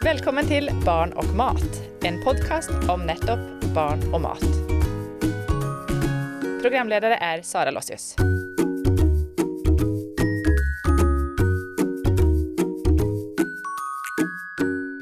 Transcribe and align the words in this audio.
Velkommen 0.00 0.46
til 0.48 0.64
Barn 0.80 1.10
og 1.20 1.26
mat, 1.36 1.74
en 2.08 2.14
podkast 2.24 2.70
om 2.88 3.02
nettopp 3.04 3.42
barn 3.74 4.00
og 4.16 4.22
mat. 4.24 4.44
Programledere 6.62 7.18
er 7.20 7.42
Sara 7.44 7.68
Lossius. 7.68 8.14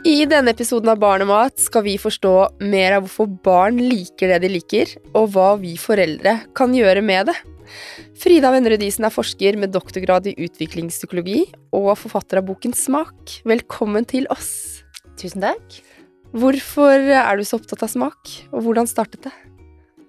I 0.03 0.27
denne 0.27 0.51
episoden 0.51 0.91
av 0.91 0.99
Barn 0.99 1.23
og 1.23 1.31
mat 1.31 1.63
skal 1.63 1.87
vi 1.87 1.95
forstå 2.03 2.35
mer 2.67 2.97
av 2.97 3.07
hvorfor 3.07 3.31
barn 3.47 3.79
liker 3.79 4.35
det 4.35 4.41
de 4.43 4.51
liker, 4.57 4.97
og 5.15 5.31
hva 5.37 5.53
vi 5.63 5.77
foreldre 5.79 6.41
kan 6.59 6.75
gjøre 6.75 7.07
med 7.07 7.31
det. 7.31 7.37
Frida 8.19 8.51
Vennerud 8.51 8.83
Isen 8.83 9.07
er 9.07 9.15
forsker 9.15 9.63
med 9.63 9.71
doktorgrad 9.79 10.27
i 10.27 10.35
utviklingspsykologi 10.43 11.45
og 11.79 11.93
forfatter 12.03 12.43
av 12.43 12.51
boken 12.51 12.75
Smak. 12.75 13.39
Velkommen 13.47 14.11
til 14.11 14.27
oss. 14.35 14.78
Tusen 15.19 15.43
takk. 15.43 15.81
Hvorfor 16.39 17.09
er 17.11 17.39
du 17.39 17.45
så 17.47 17.59
opptatt 17.59 17.83
av 17.83 17.91
smak, 17.91 18.31
og 18.53 18.63
hvordan 18.63 18.87
startet 18.87 19.25
det? 19.27 19.33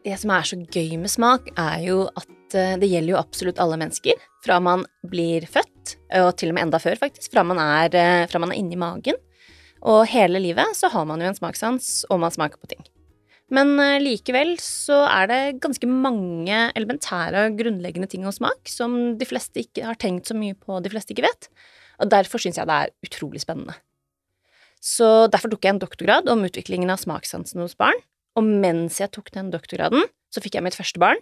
Det 0.05 0.17
som 0.21 0.33
er 0.35 0.45
så 0.45 0.59
gøy 0.59 0.99
med 1.01 1.09
smak, 1.11 1.47
er 1.57 1.81
jo 1.87 2.03
at 2.19 2.57
eh, 2.57 2.75
det 2.79 2.89
gjelder 2.91 3.15
jo 3.15 3.21
absolutt 3.21 3.61
alle 3.63 3.79
mennesker. 3.81 4.19
Fra 4.45 4.59
man 4.63 4.85
blir 5.09 5.47
født, 5.49 5.95
og 6.19 6.29
til 6.37 6.51
og 6.51 6.57
med 6.59 6.67
enda 6.67 6.81
før, 6.83 6.99
faktisk. 7.01 7.31
Fra 7.33 7.45
man 7.47 7.61
er, 7.63 7.89
eh, 7.97 8.27
fra 8.29 8.41
man 8.43 8.53
er 8.53 8.61
inni 8.61 8.77
magen. 8.79 9.17
Og 9.89 10.03
hele 10.11 10.41
livet 10.43 10.77
så 10.77 10.91
har 10.93 11.09
man 11.09 11.23
jo 11.23 11.31
en 11.31 11.39
smakssans, 11.39 12.05
og 12.11 12.21
man 12.21 12.35
smaker 12.35 12.61
på 12.61 12.69
ting. 12.75 12.85
Men 13.49 13.73
eh, 13.81 13.97
likevel 14.03 14.57
så 14.61 15.01
er 15.09 15.29
det 15.31 15.41
ganske 15.63 15.89
mange 15.89 16.67
elementære 16.77 17.47
og 17.47 17.59
grunnleggende 17.63 18.11
ting 18.11 18.29
om 18.29 18.35
smak 18.35 18.69
som 18.69 19.17
de 19.17 19.25
fleste 19.25 19.65
ikke 19.65 19.89
har 19.89 19.97
tenkt 19.97 20.29
så 20.29 20.37
mye 20.37 20.53
på, 20.53 20.83
de 20.83 20.93
fleste 20.93 21.15
ikke 21.15 21.25
vet. 21.31 21.49
Og 21.99 22.11
derfor 22.13 22.41
syns 22.43 22.61
jeg 22.61 22.69
det 22.69 22.77
er 22.77 22.97
utrolig 23.09 23.41
spennende. 23.41 23.79
Så 24.79 25.27
derfor 25.31 25.51
tok 25.51 25.65
jeg 25.65 25.75
en 25.75 25.81
doktorgrad 25.81 26.29
om 26.31 26.45
utviklingen 26.47 26.91
av 26.91 27.01
smakssansen 27.01 27.61
hos 27.63 27.75
barn. 27.79 27.99
Og 28.39 28.45
mens 28.47 28.99
jeg 29.01 29.11
tok 29.11 29.31
den 29.35 29.51
doktorgraden, 29.51 30.05
så 30.31 30.43
fikk 30.43 30.55
jeg 30.55 30.65
mitt 30.65 30.77
første 30.77 31.01
barn. 31.01 31.19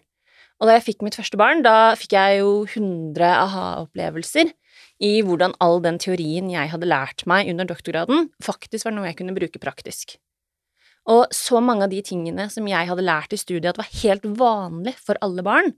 Og 0.57 0.69
da 0.69 0.77
jeg 0.77 0.87
fikk 0.87 1.03
mitt 1.05 1.17
første 1.17 1.37
barn, 1.37 1.61
da 1.65 1.93
fikk 1.97 2.15
jeg 2.17 2.39
jo 2.41 2.51
100 2.65 3.21
aha-opplevelser 3.21 4.53
i 5.05 5.11
hvordan 5.25 5.53
all 5.61 5.81
den 5.83 5.99
teorien 6.01 6.49
jeg 6.49 6.71
hadde 6.71 6.89
lært 6.89 7.25
meg 7.29 7.49
under 7.51 7.67
doktorgraden, 7.69 8.31
faktisk 8.43 8.87
var 8.87 8.95
noe 8.95 9.09
jeg 9.09 9.19
kunne 9.19 9.35
bruke 9.37 9.61
praktisk. 9.61 10.15
Og 11.07 11.29
så 11.31 11.61
mange 11.63 11.85
av 11.85 11.93
de 11.93 12.01
tingene 12.03 12.49
som 12.51 12.65
jeg 12.67 12.89
hadde 12.89 13.05
lært 13.05 13.35
i 13.35 13.39
studiet 13.39 13.69
at 13.71 13.79
var 13.79 13.91
helt 14.01 14.25
vanlig 14.39 14.97
for 14.99 15.19
alle 15.23 15.45
barn, 15.45 15.71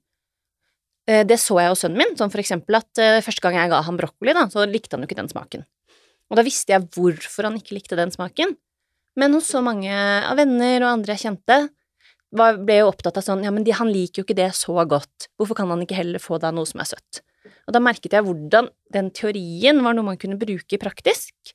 eh, 1.08 1.26
det 1.28 1.38
så 1.44 1.60
jeg 1.60 1.74
hos 1.74 1.84
sønnen 1.84 2.00
min, 2.00 2.16
som 2.18 2.32
for 2.32 2.42
eksempel 2.42 2.80
at 2.80 3.04
eh, 3.04 3.20
første 3.26 3.44
gang 3.44 3.60
jeg 3.60 3.74
ga 3.74 3.84
ham 3.86 4.00
brokkoli, 4.00 4.34
da, 4.34 4.48
så 4.50 4.66
likte 4.66 4.96
han 4.96 5.04
jo 5.04 5.12
ikke 5.12 5.20
den 5.20 5.32
smaken. 5.32 5.68
Og 6.30 6.38
da 6.38 6.46
visste 6.46 6.76
jeg 6.76 6.86
hvorfor 6.94 7.50
han 7.50 7.58
ikke 7.60 7.78
likte 7.78 7.98
den 8.00 8.14
smaken. 8.14 8.56
Men 9.20 9.36
hos 9.36 9.50
så 9.52 9.62
mange 9.66 9.92
av 9.92 10.38
venner 10.40 10.84
og 10.84 10.92
andre 10.94 11.16
jeg 11.16 11.26
kjente, 11.26 11.62
ble 12.30 12.76
jo 12.78 12.92
opptatt 12.92 13.18
av 13.18 13.26
sånn 13.26 13.42
ja, 13.46 13.52
men 13.54 13.66
de, 13.66 13.74
han 13.74 13.90
liker 13.90 14.22
jo 14.22 14.28
ikke 14.28 14.38
det 14.38 14.52
så 14.58 14.76
godt, 14.86 15.32
hvorfor 15.40 15.58
kan 15.58 15.72
han 15.74 15.82
ikke 15.82 15.98
heller 15.98 16.22
få 16.22 16.38
da 16.42 16.52
noe 16.54 16.70
som 16.70 16.84
er 16.84 16.92
søtt? 16.92 17.24
Og 17.66 17.74
da 17.74 17.82
merket 17.82 18.14
jeg 18.14 18.26
hvordan 18.26 18.70
den 18.94 19.10
teorien 19.16 19.82
var 19.86 19.96
noe 19.98 20.12
man 20.12 20.20
kunne 20.22 20.38
bruke 20.40 20.80
praktisk, 20.82 21.54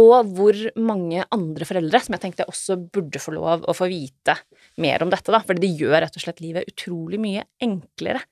og 0.00 0.32
hvor 0.36 0.56
mange 0.76 1.24
andre 1.32 1.68
foreldre 1.68 2.00
som 2.04 2.16
jeg 2.16 2.24
tenkte 2.26 2.48
også 2.48 2.76
burde 2.92 3.20
få 3.20 3.32
lov 3.36 3.64
å 3.64 3.76
få 3.76 3.88
vite 3.88 4.36
mer 4.80 5.04
om 5.04 5.12
dette, 5.12 5.32
da, 5.32 5.40
fordi 5.44 5.64
det 5.64 5.72
gjør 5.80 6.00
rett 6.04 6.18
og 6.18 6.24
slett 6.24 6.42
livet 6.44 6.68
utrolig 6.68 7.20
mye 7.20 7.46
enklere 7.64 8.24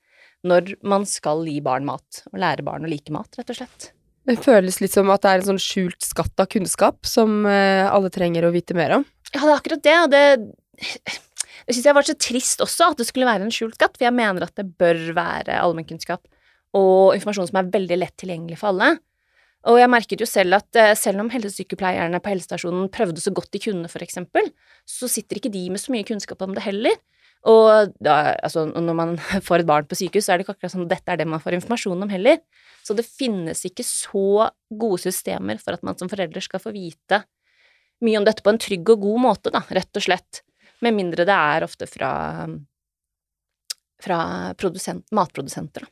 når 0.45 0.75
man 0.85 1.07
skal 1.09 1.41
gi 1.49 1.57
barn 1.65 1.87
mat, 1.87 2.21
og 2.29 2.41
lære 2.41 2.65
barn 2.65 2.85
å 2.85 2.91
like 2.91 3.13
mat, 3.13 3.31
rett 3.39 3.49
og 3.49 3.57
slett. 3.57 3.94
Det 4.25 4.39
føles 4.41 4.79
litt 4.81 4.93
som 4.95 5.11
at 5.13 5.21
det 5.21 5.31
er 5.31 5.41
en 5.41 5.49
sånn 5.51 5.61
skjult 5.61 6.01
skatt 6.01 6.41
av 6.41 6.49
kunnskap 6.49 7.05
som 7.05 7.43
eh, 7.49 7.85
alle 7.85 8.09
trenger 8.13 8.47
å 8.47 8.53
vite 8.55 8.77
mer 8.77 8.97
om. 8.99 9.05
Ja, 9.31 9.43
det 9.43 9.51
er 9.51 9.57
akkurat 9.59 9.85
det, 9.85 9.97
det 10.13 11.21
det 11.65 11.73
syns 11.73 11.87
jeg 11.87 11.97
var 11.97 12.05
så 12.05 12.15
trist 12.19 12.61
også, 12.61 12.91
at 12.91 12.99
det 12.99 13.07
skulle 13.07 13.27
være 13.27 13.45
en 13.47 13.53
skjult 13.53 13.77
skatt, 13.77 13.95
for 13.97 14.05
jeg 14.05 14.15
mener 14.15 14.45
at 14.45 14.53
det 14.57 14.67
bør 14.77 14.99
være 15.17 15.57
allmennkunnskap 15.61 16.21
og 16.75 17.15
informasjon 17.15 17.49
som 17.49 17.61
er 17.61 17.71
veldig 17.73 17.97
lett 18.01 18.15
tilgjengelig 18.19 18.59
for 18.59 18.73
alle. 18.73 18.97
Og 19.71 19.79
jeg 19.79 19.89
merket 19.89 20.21
jo 20.21 20.27
selv 20.29 20.59
at 20.59 20.77
eh, 20.77 20.93
selv 20.99 21.23
om 21.23 21.31
helsesykepleierne 21.33 22.19
på 22.21 22.33
helsestasjonen 22.33 22.91
prøvde 22.93 23.23
så 23.23 23.33
godt 23.33 23.49
de 23.55 23.61
kunne, 23.63 23.89
for 23.89 24.05
eksempel, 24.05 24.51
så 24.85 25.09
sitter 25.09 25.39
ikke 25.39 25.53
de 25.53 25.63
med 25.73 25.81
så 25.81 25.93
mye 25.95 26.05
kunnskap 26.05 26.43
om 26.45 26.53
det 26.53 26.65
heller. 26.67 26.99
Og 27.49 27.95
da, 28.03 28.35
altså, 28.45 28.67
når 28.69 28.97
man 28.97 29.15
får 29.47 29.63
et 29.63 29.69
barn 29.69 29.89
på 29.89 29.97
sykehus, 29.97 30.27
så 30.27 30.35
er 30.35 30.37
det 30.37 30.45
ikke 30.45 30.57
akkurat 30.59 30.75
sånn 30.75 30.85
at 30.85 30.93
dette 30.97 31.15
er 31.15 31.21
det 31.21 31.29
man 31.31 31.41
får 31.41 31.57
informasjon 31.57 32.05
om 32.05 32.13
heller. 32.13 32.43
Så 32.85 32.93
det 32.93 33.07
finnes 33.07 33.63
ikke 33.65 33.85
så 33.87 34.49
gode 34.69 35.01
systemer 35.07 35.57
for 35.61 35.73
at 35.73 35.85
man 35.85 35.97
som 35.97 36.09
forelder 36.11 36.43
skal 36.43 36.61
få 36.61 36.73
vite 36.75 37.23
mye 38.05 38.19
om 38.19 38.27
dette 38.27 38.43
på 38.45 38.51
en 38.51 38.61
trygg 38.61 38.91
og 38.93 39.01
god 39.07 39.21
måte, 39.23 39.51
da, 39.53 39.63
rett 39.73 39.97
og 39.97 40.05
slett. 40.05 40.43
Med 40.85 40.93
mindre 40.97 41.25
det 41.25 41.33
er 41.33 41.65
ofte 41.65 41.87
fra, 41.89 42.11
fra 44.03 44.19
matprodusenter, 44.53 45.85
da. 45.85 45.91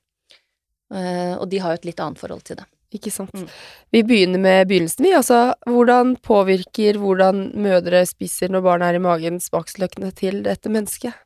Uh, 0.94 1.40
og 1.42 1.48
de 1.50 1.58
har 1.64 1.74
jo 1.74 1.80
et 1.80 1.86
litt 1.88 2.02
annet 2.04 2.20
forhold 2.22 2.44
til 2.46 2.60
det. 2.60 2.68
Ikke 2.94 3.10
sant. 3.10 3.34
Mm. 3.34 3.48
Vi 3.96 4.02
begynner 4.06 4.42
med 4.44 4.68
begynnelsen, 4.70 5.02
vi. 5.08 5.14
Altså, 5.18 5.56
hvordan 5.66 6.14
påvirker 6.22 7.00
hvordan 7.02 7.48
mødre 7.58 8.04
spiser 8.06 8.54
når 8.54 8.62
barnet 8.68 8.92
er 8.92 9.00
i 9.00 9.02
magen, 9.02 9.40
smaksløkene 9.42 10.12
til 10.14 10.44
dette 10.46 10.70
mennesket? 10.70 11.18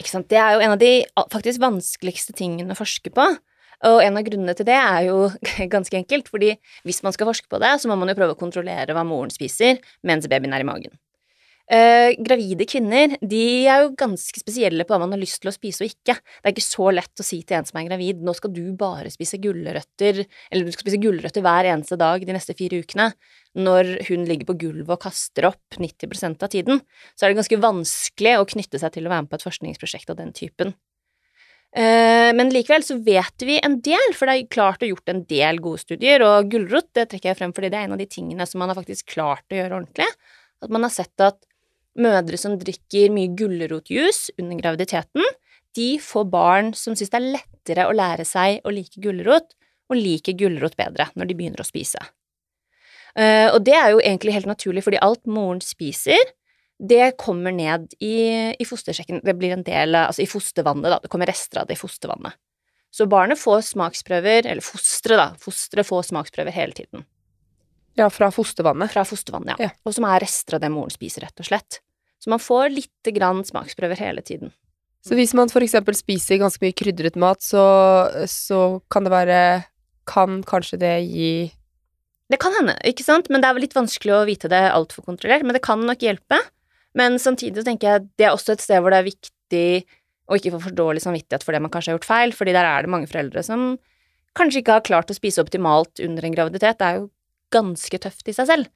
Ikke 0.00 0.14
sant. 0.14 0.30
Det 0.32 0.40
er 0.40 0.56
jo 0.56 0.62
en 0.64 0.72
av 0.72 0.80
de 0.80 0.92
faktisk 1.34 1.60
vanskeligste 1.60 2.32
tingene 2.38 2.72
å 2.72 2.78
forske 2.78 3.12
på. 3.12 3.26
Og 3.88 4.02
en 4.04 4.18
av 4.18 4.26
grunnene 4.26 4.54
til 4.58 4.68
det 4.68 4.78
er 4.78 5.06
jo 5.08 5.30
ganske 5.74 5.98
enkelt, 6.02 6.28
fordi 6.32 6.54
hvis 6.86 7.02
man 7.06 7.14
skal 7.14 7.30
forske 7.30 7.50
på 7.50 7.62
det, 7.62 7.74
så 7.82 7.90
må 7.90 7.98
man 7.98 8.12
jo 8.12 8.18
prøve 8.18 8.36
å 8.36 8.42
kontrollere 8.42 8.94
hva 8.94 9.06
moren 9.06 9.32
spiser 9.34 9.82
mens 10.06 10.28
babyen 10.30 10.54
er 10.54 10.64
i 10.64 10.68
magen. 10.68 11.00
Eh, 11.72 12.12
gravide 12.20 12.66
kvinner 12.68 13.14
de 13.22 13.42
er 13.70 13.84
jo 13.84 13.92
ganske 13.96 14.42
spesielle 14.42 14.84
på 14.84 14.92
hva 14.92 14.98
man 15.04 15.14
har 15.14 15.20
lyst 15.22 15.38
til 15.40 15.48
å 15.48 15.54
spise 15.54 15.84
og 15.84 15.92
ikke. 15.92 16.18
Det 16.18 16.50
er 16.50 16.52
ikke 16.52 16.64
så 16.64 16.90
lett 16.92 17.22
å 17.22 17.24
si 17.24 17.38
til 17.46 17.56
en 17.56 17.68
som 17.68 17.78
er 17.80 17.86
gravid 17.86 18.20
nå 18.26 18.34
skal 18.36 18.52
du 18.52 18.64
bare 18.76 19.12
spise 19.14 19.40
gulrøtter, 19.40 20.24
eller 20.50 20.66
du 20.66 20.74
skal 20.74 20.88
spise 20.88 21.00
gulrøtter 21.00 21.44
hver 21.46 21.70
eneste 21.70 21.96
dag 22.00 22.26
de 22.26 22.36
neste 22.36 22.56
fire 22.58 22.82
ukene, 22.82 23.08
når 23.56 23.94
hun 24.10 24.26
ligger 24.28 24.50
på 24.50 24.58
gulvet 24.66 24.92
og 24.92 25.04
kaster 25.06 25.48
opp 25.48 25.78
90% 25.78 26.44
av 26.44 26.52
tiden. 26.52 26.82
Så 27.14 27.24
er 27.24 27.32
det 27.32 27.40
ganske 27.40 27.62
vanskelig 27.62 28.38
å 28.40 28.48
knytte 28.52 28.82
seg 28.82 28.98
til 28.98 29.08
å 29.08 29.14
være 29.14 29.24
med 29.24 29.32
på 29.32 29.40
et 29.40 29.48
forskningsprosjekt 29.48 30.12
av 30.12 30.20
den 30.20 30.34
typen. 30.36 30.74
Uh, 31.72 32.28
men 32.36 32.50
likevel 32.52 32.82
så 32.84 32.98
vet 33.00 33.44
vi 33.48 33.56
en 33.64 33.78
del, 33.80 34.12
for 34.12 34.28
det 34.28 34.34
er 34.34 34.50
klart 34.52 34.82
å 34.84 34.90
gjort 34.90 35.08
en 35.08 35.22
del 35.28 35.60
gode 35.64 35.80
studier, 35.80 36.24
og 36.26 36.50
gulrot 36.52 36.90
det 36.98 37.06
trekker 37.08 37.30
jeg 37.30 37.38
frem 37.38 37.54
fordi 37.56 37.70
det 37.72 37.78
er 37.80 37.88
en 37.88 37.94
av 37.96 38.02
de 38.02 38.08
tingene 38.12 38.46
som 38.48 38.60
man 38.60 38.68
har 38.72 38.76
faktisk 38.76 39.14
klart 39.14 39.46
å 39.48 39.56
gjøre 39.56 39.78
ordentlig. 39.78 40.08
At 40.62 40.74
man 40.74 40.84
har 40.84 40.92
sett 40.92 41.24
at 41.24 41.40
mødre 41.96 42.38
som 42.40 42.58
drikker 42.60 43.12
mye 43.12 43.32
gulrotjuice 43.36 44.36
under 44.40 44.60
graviditeten, 44.60 45.24
de 45.76 45.88
får 46.04 46.28
barn 46.28 46.72
som 46.76 46.96
syns 46.96 47.12
det 47.12 47.20
er 47.20 47.30
lettere 47.38 47.88
å 47.88 47.96
lære 47.96 48.26
seg 48.28 48.60
å 48.68 48.72
like 48.72 49.00
gulrot, 49.00 49.56
og 49.92 49.98
liker 49.98 50.36
gulrot 50.38 50.76
bedre 50.78 51.08
når 51.16 51.28
de 51.28 51.36
begynner 51.36 51.64
å 51.64 51.68
spise. 51.68 52.00
Uh, 53.12 53.52
og 53.52 53.60
det 53.64 53.74
er 53.76 53.90
jo 53.92 54.00
egentlig 54.00 54.36
helt 54.36 54.48
naturlig, 54.48 54.84
fordi 54.84 55.00
alt 55.04 55.24
moren 55.28 55.60
spiser, 55.64 56.20
det 56.82 57.12
kommer 57.20 57.54
ned 57.54 57.92
i, 58.02 58.16
i 58.58 58.64
fostersekken. 58.66 59.20
Det 59.22 59.36
blir 59.38 59.54
en 59.54 59.62
del 59.62 59.94
Altså 60.00 60.24
i 60.24 60.30
fostervannet, 60.30 60.90
da. 60.90 60.98
Det 61.04 61.10
kommer 61.12 61.30
rester 61.30 61.62
av 61.62 61.68
det 61.68 61.76
i 61.76 61.80
fostervannet. 61.80 62.34
Så 62.92 63.06
barnet 63.08 63.40
får 63.40 63.62
smaksprøver, 63.70 64.48
eller 64.50 64.64
fosteret, 64.64 65.20
da. 65.20 65.28
Fosteret 65.40 65.88
får 65.88 66.08
smaksprøver 66.10 66.52
hele 66.52 66.74
tiden. 66.76 67.06
Ja, 67.96 68.08
fra 68.10 68.28
fostervannet. 68.34 68.90
Fra 68.92 69.04
fostervannet, 69.06 69.54
ja. 69.54 69.68
Ja. 69.68 69.76
Og 69.86 69.94
som 69.96 70.08
er 70.08 70.20
rester 70.24 70.58
av 70.58 70.64
det 70.64 70.72
moren 70.74 70.92
spiser, 70.92 71.24
rett 71.24 71.40
og 71.40 71.48
slett. 71.48 71.78
Så 72.22 72.30
man 72.32 72.42
får 72.42 72.74
lite 72.74 73.14
grann 73.14 73.44
smaksprøver 73.46 74.02
hele 74.02 74.24
tiden. 74.26 74.52
Så 75.02 75.16
hvis 75.18 75.32
man 75.34 75.50
for 75.50 75.64
eksempel 75.64 75.96
spiser 75.98 76.38
ganske 76.42 76.62
mye 76.62 76.76
krydret 76.78 77.16
mat, 77.18 77.42
så, 77.42 77.62
så 78.30 78.80
kan 78.92 79.06
det 79.06 79.14
være 79.14 79.38
Kan 80.06 80.40
kanskje 80.46 80.78
det 80.82 80.94
gi 81.06 81.50
Det 82.30 82.38
kan 82.42 82.54
hende, 82.58 82.74
ikke 82.86 83.04
sant, 83.06 83.28
men 83.30 83.42
det 83.42 83.48
er 83.48 83.54
vel 83.54 83.64
litt 83.66 83.76
vanskelig 83.76 84.14
å 84.14 84.24
vite 84.26 84.50
det 84.50 84.62
altfor 84.70 85.04
kontrollert, 85.06 85.44
men 85.46 85.54
det 85.54 85.62
kan 85.62 85.82
nok 85.86 86.02
hjelpe. 86.02 86.38
Men 86.98 87.18
samtidig 87.22 87.64
tenker 87.66 87.88
jeg 87.88 88.08
det 88.20 88.28
er 88.28 88.34
også 88.34 88.56
et 88.56 88.64
sted 88.64 88.82
hvor 88.82 88.92
det 88.92 89.00
er 89.00 89.08
viktig 89.08 89.66
å 90.30 90.38
ikke 90.38 90.52
få 90.54 90.60
for 90.66 90.76
dårlig 90.76 91.02
samvittighet 91.04 91.44
for 91.44 91.54
det 91.54 91.62
man 91.64 91.72
kanskje 91.72 91.92
har 91.92 91.98
gjort 91.98 92.08
feil, 92.08 92.34
fordi 92.36 92.54
der 92.56 92.68
er 92.68 92.84
det 92.84 92.92
mange 92.92 93.08
foreldre 93.10 93.42
som 93.46 93.72
kanskje 94.38 94.62
ikke 94.62 94.76
har 94.78 94.86
klart 94.86 95.10
å 95.12 95.16
spise 95.16 95.42
optimalt 95.42 96.00
under 96.04 96.24
en 96.24 96.36
graviditet. 96.36 96.78
Det 96.80 96.88
er 96.88 97.00
jo 97.00 97.10
ganske 97.52 98.00
tøft 98.00 98.30
i 98.30 98.36
seg 98.36 98.48
selv. 98.48 98.70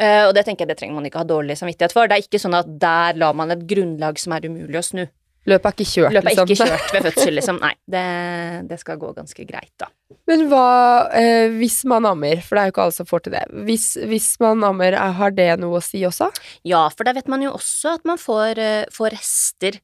Uh, 0.00 0.30
og 0.30 0.32
det 0.36 0.46
tenker 0.46 0.64
jeg 0.64 0.72
det 0.72 0.78
trenger 0.80 0.96
man 0.96 1.08
ikke 1.08 1.20
ha 1.20 1.28
dårlig 1.28 1.58
samvittighet 1.60 1.92
for. 1.92 2.08
Det 2.08 2.16
er 2.16 2.24
ikke 2.24 2.40
sånn 2.40 2.56
at 2.56 2.70
der 2.80 3.18
lar 3.20 3.36
man 3.36 3.52
et 3.52 3.66
grunnlag 3.68 4.20
som 4.20 4.32
er 4.32 4.46
umulig 4.48 4.78
å 4.80 4.86
snu. 4.86 5.02
Løpet 5.50 5.66
er 5.66 5.74
ikke 5.74 5.90
kjørt, 5.90 6.12
Løpet 6.14 6.28
er 6.30 6.36
liksom. 6.36 6.50
ikke 6.52 6.66
kjørt 6.70 6.92
ved 6.94 7.06
fødsel, 7.08 7.34
liksom. 7.38 7.56
Nei, 7.64 7.72
det, 7.90 8.02
det 8.70 8.78
skal 8.78 8.98
gå 9.02 9.08
ganske 9.16 9.46
greit, 9.48 9.72
da. 9.82 9.88
Men 10.30 10.44
hva 10.52 10.66
eh, 11.18 11.48
hvis 11.58 11.80
man 11.90 12.06
ammer, 12.06 12.42
for 12.46 12.54
det 12.54 12.62
er 12.62 12.68
jo 12.70 12.74
ikke 12.76 12.84
alle 12.84 12.94
som 12.98 13.08
får 13.10 13.24
til 13.24 13.34
det. 13.34 13.42
Hvis, 13.66 13.86
hvis 14.06 14.28
man 14.44 14.62
ammer, 14.68 14.94
er- 14.94 15.16
har 15.18 15.34
det 15.34 15.48
noe 15.58 15.80
å 15.80 15.82
si 15.82 16.04
også? 16.06 16.28
Ja, 16.68 16.84
for 16.94 17.08
da 17.08 17.14
vet 17.16 17.26
man 17.32 17.42
jo 17.42 17.50
også 17.56 17.96
at 17.98 18.06
man 18.06 18.20
får, 18.22 18.60
eh, 18.62 18.84
får 18.94 19.16
rester 19.16 19.80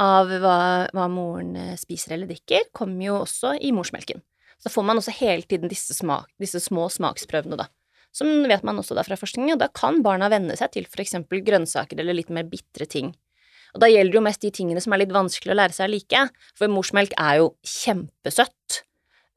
av 0.00 0.30
hva, 0.30 0.58
hva 0.94 1.08
moren 1.12 1.56
eh, 1.58 1.74
spiser 1.80 2.14
eller 2.14 2.30
drikker, 2.30 2.68
kommer 2.76 3.04
jo 3.08 3.18
også 3.24 3.56
i 3.60 3.72
morsmelken. 3.76 4.22
Så 4.62 4.70
får 4.72 4.84
man 4.86 5.00
også 5.00 5.12
hele 5.18 5.42
tiden 5.48 5.68
disse, 5.72 5.96
smak, 5.96 6.28
disse 6.38 6.60
små 6.62 6.86
smaksprøvene, 6.92 7.56
da. 7.58 7.66
som 8.12 8.28
vet 8.46 8.62
man 8.66 8.78
også 8.80 8.94
da 8.94 9.02
fra 9.06 9.16
forskning, 9.18 9.50
og 9.54 9.58
da 9.62 9.68
kan 9.74 10.02
barna 10.04 10.28
venne 10.32 10.54
seg 10.58 10.70
til 10.74 10.86
for 10.90 11.00
eksempel 11.02 11.40
grønnsaker 11.46 11.98
eller 12.02 12.16
litt 12.18 12.30
mer 12.30 12.44
bitre 12.50 12.86
ting. 12.86 13.10
Og 13.74 13.82
da 13.82 13.90
gjelder 13.90 14.12
det 14.12 14.20
jo 14.20 14.26
mest 14.26 14.44
de 14.44 14.52
tingene 14.54 14.82
som 14.82 14.94
er 14.94 15.02
litt 15.02 15.14
vanskelig 15.14 15.54
å 15.54 15.58
lære 15.58 15.76
seg 15.76 15.88
å 15.88 15.94
like, 15.94 16.22
for 16.58 16.72
morsmelk 16.72 17.16
er 17.20 17.40
jo 17.40 17.50
kjempesøtt. 17.66 18.82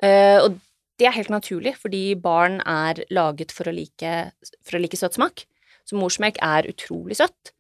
Eh, 0.04 0.40
og 0.44 0.60
det 1.02 1.10
er 1.10 1.18
helt 1.18 1.34
naturlig, 1.34 1.76
fordi 1.82 2.04
barn 2.20 2.60
er 2.70 3.04
laget 3.14 3.54
for 3.56 3.70
å 3.70 3.76
like, 3.76 4.14
for 4.62 4.78
å 4.78 4.84
like 4.84 5.00
søt 5.00 5.18
smak. 5.18 5.46
Så 5.90 5.98
morsmelk 6.00 6.38
er 6.44 6.70
utrolig 6.70 7.18
søtt. 7.20 7.54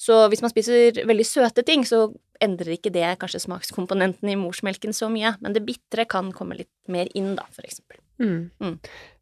Så 0.00 0.16
hvis 0.32 0.40
man 0.40 0.52
spiser 0.52 1.02
veldig 1.08 1.26
søte 1.28 1.64
ting, 1.66 1.84
så 1.84 2.08
endrer 2.40 2.74
ikke 2.76 2.92
det 2.92 3.06
kanskje 3.20 3.42
smakskomponenten 3.44 4.30
i 4.32 4.36
morsmelken 4.40 4.94
så 4.96 5.10
mye, 5.12 5.34
men 5.44 5.56
det 5.56 5.64
bitre 5.66 6.06
kan 6.08 6.30
komme 6.32 6.56
litt 6.56 6.72
mer 6.88 7.10
inn, 7.16 7.34
da, 7.36 7.44
for 7.52 7.66
eksempel. 7.68 8.00
Mm. 8.20 8.48
Mm. 8.64 8.78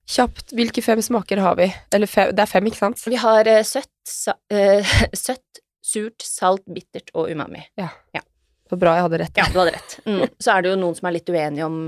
Kjapt, 0.09 0.55
hvilke 0.57 0.83
fem 0.85 1.03
smaker 1.05 1.43
har 1.43 1.59
vi? 1.59 1.67
Eller 1.95 2.09
fem, 2.09 2.31
det 2.33 2.45
er 2.45 2.51
fem, 2.51 2.69
ikke 2.71 2.81
sant? 2.81 3.03
Vi 3.11 3.19
har 3.21 3.51
uh, 3.51 3.61
søtt, 3.67 3.91
sa, 4.09 4.39
uh, 4.55 4.95
søtt, 5.27 5.63
surt, 5.89 6.21
salt, 6.25 6.67
bittert 6.69 7.13
og 7.15 7.33
umami. 7.33 7.65
Så 8.69 8.77
bra 8.77 8.93
jeg 8.99 9.05
hadde 9.07 9.19
rett. 9.23 9.39
Ja, 9.39 9.47
du 9.49 9.59
hadde 9.63 9.73
rett. 9.79 9.95
Mm. 10.05 10.23
Så 10.45 10.53
er 10.53 10.65
det 10.65 10.71
jo 10.71 10.79
noen 10.83 10.97
som 10.99 11.07
er 11.09 11.15
litt 11.15 11.31
uenige 11.33 11.65
om 11.65 11.79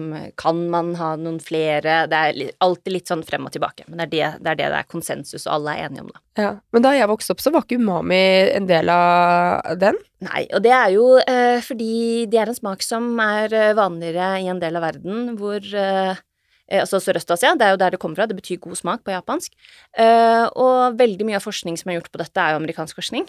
kan 0.40 0.60
man 0.72 0.94
ha 0.96 1.10
noen 1.20 1.36
flere. 1.44 1.96
Det 2.08 2.20
er 2.20 2.54
alltid 2.64 2.94
litt 2.94 3.10
sånn 3.10 3.24
frem 3.26 3.44
og 3.44 3.52
tilbake, 3.52 3.84
men 3.88 4.00
det 4.00 4.06
er 4.06 4.12
det 4.12 4.30
det 4.40 4.52
er, 4.52 4.56
det, 4.62 4.68
det 4.72 4.78
er 4.78 4.88
konsensus, 4.88 5.44
og 5.44 5.58
alle 5.58 5.74
er 5.74 5.90
enige 5.90 6.06
om 6.06 6.08
det. 6.14 6.22
Ja. 6.40 6.54
Men 6.72 6.86
da 6.86 6.94
jeg 6.96 7.10
vokste 7.10 7.36
opp, 7.36 7.42
så 7.44 7.52
var 7.52 7.66
ikke 7.66 7.80
umami 7.82 8.22
en 8.54 8.70
del 8.70 8.92
av 8.94 9.76
den. 9.80 10.00
Nei, 10.24 10.46
og 10.56 10.64
det 10.64 10.72
er 10.76 10.94
jo 10.94 11.04
eh, 11.20 11.60
fordi 11.64 11.92
det 12.32 12.40
er 12.40 12.52
en 12.52 12.56
smak 12.56 12.84
som 12.84 13.12
er 13.24 13.52
eh, 13.56 13.76
vanligere 13.76 14.32
i 14.40 14.48
en 14.52 14.60
del 14.60 14.80
av 14.80 14.84
verden 14.88 15.34
hvor 15.40 15.60
eh, 15.60 16.16
eh, 16.16 16.80
Altså 16.80 17.00
Sørøst-Asia, 17.02 17.54
det 17.60 17.66
er 17.66 17.74
jo 17.74 17.80
der 17.80 17.92
det 17.96 18.00
kommer 18.00 18.20
fra, 18.20 18.28
det 18.30 18.36
betyr 18.40 18.60
god 18.64 18.80
smak 18.80 19.04
på 19.04 19.12
japansk. 19.12 19.52
Eh, 20.00 20.46
og 20.56 20.96
veldig 21.00 21.28
mye 21.28 21.40
av 21.40 21.44
forskning 21.44 21.76
som 21.80 21.92
er 21.92 22.00
gjort 22.00 22.12
på 22.12 22.24
dette, 22.24 22.40
er 22.40 22.54
jo 22.54 22.64
amerikansk 22.64 23.00
forskning. 23.00 23.28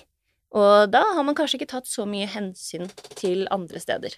Og 0.57 0.91
da 0.91 1.03
har 1.15 1.23
man 1.23 1.37
kanskje 1.37 1.61
ikke 1.61 1.71
tatt 1.77 1.87
så 1.87 2.05
mye 2.09 2.27
hensyn 2.29 2.89
til 3.15 3.45
andre 3.53 3.79
steder. 3.79 4.17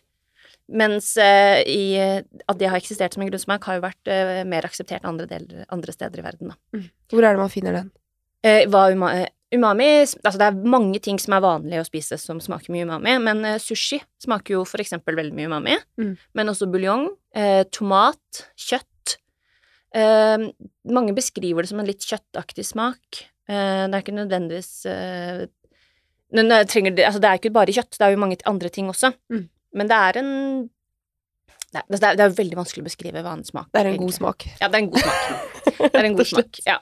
Mens 0.74 1.12
eh, 1.20 1.60
i, 1.68 1.84
at 2.00 2.60
det 2.60 2.70
har 2.72 2.80
eksistert 2.80 3.14
som 3.14 3.24
en 3.26 3.30
grunnsmak, 3.30 3.66
har 3.68 3.78
jo 3.78 3.84
vært 3.84 4.10
eh, 4.10 4.42
mer 4.48 4.66
akseptert 4.66 5.06
andre, 5.06 5.28
deler, 5.30 5.66
andre 5.74 5.94
steder 5.94 6.22
i 6.22 6.26
verden. 6.26 6.54
Da. 6.54 6.84
Hvor 7.12 7.26
er 7.26 7.36
det 7.36 7.44
man 7.44 7.52
finner 7.54 7.78
den? 7.78 7.90
Eh, 8.44 8.64
hva 8.72 8.88
uma, 8.92 9.12
eh, 9.16 9.32
umami 9.54 9.90
Altså, 10.02 10.38
det 10.40 10.48
er 10.48 10.72
mange 10.74 11.00
ting 11.04 11.20
som 11.22 11.36
er 11.36 11.44
vanlig 11.46 11.82
å 11.82 11.88
spise 11.88 12.18
som 12.20 12.40
smaker 12.44 12.74
mye 12.74 12.88
umami, 12.88 13.18
men 13.24 13.44
eh, 13.48 13.60
sushi 13.62 14.00
smaker 14.24 14.58
jo 14.58 14.64
for 14.68 14.84
eksempel 14.84 15.20
veldig 15.20 15.36
mye 15.38 15.52
umami. 15.52 15.78
Mm. 16.02 16.16
Men 16.40 16.54
også 16.54 16.70
buljong, 16.72 17.10
eh, 17.36 17.64
tomat, 17.72 18.48
kjøtt. 18.58 18.90
Uh, 19.94 20.48
mange 20.90 21.14
beskriver 21.14 21.62
det 21.62 21.70
som 21.70 21.78
en 21.78 21.86
litt 21.86 22.02
kjøttaktig 22.02 22.64
smak. 22.66 23.20
Uh, 23.46 23.86
det 23.86 23.94
er 23.94 24.00
ikke 24.02 24.16
nødvendigvis 24.16 24.72
eh, 24.90 25.44
men 25.46 25.52
det, 26.34 26.60
trenger, 26.72 26.96
altså, 27.06 27.20
det 27.22 27.30
er 27.30 27.40
ikke 27.42 27.54
bare 27.54 27.76
kjøtt, 27.76 27.98
det 27.98 28.06
er 28.08 28.14
jo 28.16 28.22
mange 28.24 28.38
andre 28.50 28.70
ting 28.74 28.88
også. 28.90 29.12
Mm. 29.34 29.44
Men 29.78 29.90
det 29.90 29.98
er 29.98 30.20
en 30.22 30.32
det 31.74 31.82
er, 31.82 31.86
det 31.90 32.04
er 32.06 32.18
det 32.20 32.26
er 32.28 32.34
veldig 32.38 32.58
vanskelig 32.60 32.84
å 32.84 32.86
beskrive 32.86 33.22
hva 33.26 33.32
en 33.34 33.46
smak 33.48 33.72
Det 33.74 33.80
er 33.82 33.88
en 33.88 33.96
egentlig. 33.96 34.12
god 34.12 34.18
smak. 34.20 34.44
Ja, 34.62 34.68
det 34.70 34.78
er 34.78 34.84
en 34.84 34.90
god 34.94 35.06
smak. 35.06 35.22
Det 35.94 36.00
er 36.00 36.06
en 36.06 36.18
god 36.18 36.28
smak, 36.30 36.60
ja. 36.68 36.76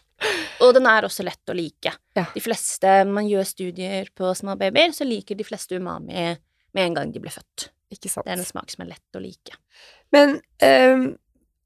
Og 0.65 0.73
den 0.75 0.87
er 0.89 1.05
også 1.07 1.23
lett 1.23 1.51
å 1.51 1.55
like. 1.55 1.93
Ja. 2.17 2.25
De 2.33 2.41
fleste, 2.43 2.95
man 3.07 3.29
gjør 3.29 3.47
studier 3.47 4.09
på 4.17 4.33
små 4.37 4.57
babyer, 4.59 4.91
så 4.93 5.07
liker 5.07 5.37
de 5.39 5.45
fleste 5.47 5.79
umami 5.79 6.25
med 6.75 6.83
en 6.83 6.97
gang 6.97 7.13
de 7.13 7.21
blir 7.23 7.33
født. 7.33 7.69
Ikke 7.91 8.11
sant. 8.11 8.27
Det 8.27 8.35
er 8.35 8.41
en 8.43 8.47
smak 8.47 8.71
som 8.73 8.83
er 8.83 8.91
lett 8.91 9.17
å 9.17 9.23
like. 9.23 9.55
Men 10.15 10.37
ehm, 10.65 11.05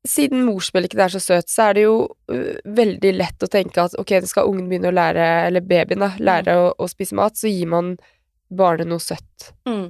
siden 0.10 0.46
morsmelken 0.48 1.02
er 1.02 1.13
så 1.13 1.22
søt, 1.24 1.50
så 1.52 1.69
er 1.69 1.78
det 1.78 1.86
jo 1.86 1.98
uh, 2.31 2.56
veldig 2.78 3.12
lett 3.16 3.46
å 3.46 3.52
tenke 3.52 3.84
at 3.84 3.98
ok, 4.00 4.18
skal 4.30 4.50
ungen 4.50 4.69
begynne 4.72 4.92
å 4.92 4.96
lære, 4.96 5.28
eller 5.50 5.66
babyen 5.66 6.06
da, 6.06 6.13
lære 6.19 6.57
å, 6.62 6.72
å 6.78 6.90
spise 6.92 7.18
mat, 7.18 7.38
så 7.40 7.52
gir 7.52 7.69
man 7.72 7.96
barnet 8.54 8.90
noe 8.90 9.04
søtt. 9.04 9.52
Mm. 9.69 9.90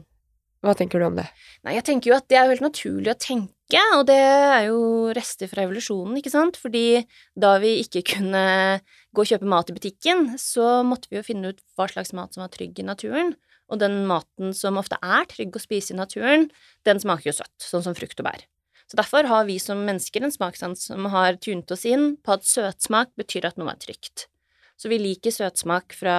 Hva 0.66 0.74
tenker 0.78 1.02
du 1.02 1.06
om 1.06 1.18
det? 1.20 1.28
Nei, 1.66 1.76
jeg 1.78 1.86
tenker 1.86 2.10
jo 2.10 2.18
at 2.18 2.26
det 2.32 2.40
er 2.40 2.48
jo 2.48 2.56
helt 2.56 2.66
naturlig 2.66 3.12
å 3.12 3.20
tenke, 3.22 3.82
og 3.98 4.06
det 4.10 4.18
er 4.18 4.64
jo 4.72 4.80
rester 5.14 5.50
fra 5.52 5.66
evolusjonen, 5.66 6.18
ikke 6.18 6.34
sant? 6.34 6.58
Fordi 6.62 7.04
da 7.38 7.56
vi 7.62 7.76
ikke 7.84 8.02
kunne 8.16 8.46
gå 9.14 9.26
og 9.26 9.30
kjøpe 9.30 9.50
mat 9.52 9.70
i 9.70 9.76
butikken, 9.78 10.32
så 10.42 10.80
måtte 10.88 11.12
vi 11.12 11.20
jo 11.20 11.26
finne 11.28 11.54
ut 11.54 11.62
hva 11.78 11.90
slags 11.92 12.16
mat 12.18 12.34
som 12.34 12.46
var 12.46 12.54
trygg 12.56 12.82
i 12.82 12.88
naturen. 12.88 13.36
Og 13.70 13.82
den 13.82 14.04
maten 14.10 14.54
som 14.58 14.78
ofte 14.82 14.98
er 15.02 15.26
trygg 15.30 15.56
å 15.58 15.62
spise 15.62 15.94
i 15.94 15.98
naturen, 15.98 16.50
den 16.86 17.02
smaker 17.02 17.32
jo 17.32 17.38
søtt, 17.40 17.56
sånn 17.62 17.86
som 17.86 17.98
frukt 17.98 18.22
og 18.22 18.30
bær. 18.30 18.46
Så 18.86 19.00
derfor 19.00 19.26
har 19.30 19.48
vi 19.48 19.58
som 19.62 19.82
mennesker 19.88 20.24
en 20.24 20.34
smakssans 20.34 20.88
som 20.92 21.08
har 21.14 21.40
tunet 21.42 21.72
oss 21.74 21.86
inn 21.90 22.14
på 22.22 22.36
at 22.36 22.46
søtsmak 22.46 23.14
betyr 23.18 23.48
at 23.50 23.58
noe 23.58 23.74
er 23.74 23.82
trygt. 23.82 24.28
Så 24.78 24.92
vi 24.92 25.00
liker 25.02 25.34
søtsmak 25.34 25.96
fra 25.96 26.18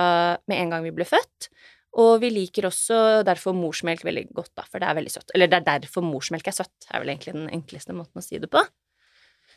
med 0.48 0.58
en 0.58 0.72
gang 0.72 0.86
vi 0.86 0.94
ble 0.96 1.06
født, 1.06 1.50
og 1.96 2.20
vi 2.20 2.30
liker 2.32 2.66
også 2.68 3.22
derfor 3.24 3.56
morsmelk 3.56 4.02
veldig 4.04 4.26
godt, 4.36 4.52
da, 4.58 4.64
for 4.68 4.82
det 4.82 4.88
er 4.88 4.98
veldig 4.98 5.12
søtt. 5.14 5.30
Eller 5.36 5.48
det 5.48 5.60
er 5.60 5.68
derfor 5.68 6.04
morsmelk 6.04 6.48
er 6.50 6.56
søtt, 6.56 6.88
er 6.90 7.00
vel 7.00 7.12
egentlig 7.12 7.36
den 7.36 7.52
enkleste 7.52 7.96
måten 7.96 8.20
å 8.20 8.24
si 8.24 8.40
det 8.42 8.50
på. 8.52 8.60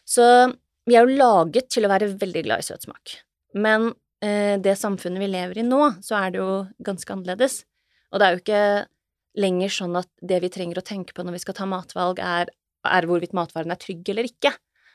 Så 0.07 0.25
vi 0.87 0.95
er 0.95 1.03
jo 1.03 1.19
laget 1.19 1.67
til 1.73 1.85
å 1.85 1.91
være 1.91 2.13
veldig 2.21 2.45
glad 2.47 2.63
i 2.63 2.67
søtsmak. 2.69 3.17
Men 3.59 3.91
eh, 4.23 4.55
det 4.61 4.77
samfunnet 4.79 5.21
vi 5.21 5.31
lever 5.33 5.59
i 5.59 5.67
nå, 5.67 5.81
så 6.05 6.15
er 6.21 6.31
det 6.31 6.41
jo 6.41 6.53
ganske 6.85 7.15
annerledes. 7.15 7.59
Og 8.13 8.21
det 8.21 8.27
er 8.27 8.35
jo 8.35 8.43
ikke 8.43 8.63
lenger 9.39 9.75
sånn 9.75 9.99
at 9.99 10.09
det 10.31 10.39
vi 10.43 10.51
trenger 10.53 10.79
å 10.79 10.85
tenke 10.85 11.15
på 11.15 11.25
når 11.25 11.37
vi 11.37 11.43
skal 11.43 11.57
ta 11.59 11.67
matvalg, 11.69 12.23
er, 12.23 12.49
er 12.87 13.07
hvorvidt 13.09 13.35
matvaren 13.37 13.73
er 13.73 13.79
trygg 13.81 14.07
eller 14.13 14.29
ikke. 14.29 14.53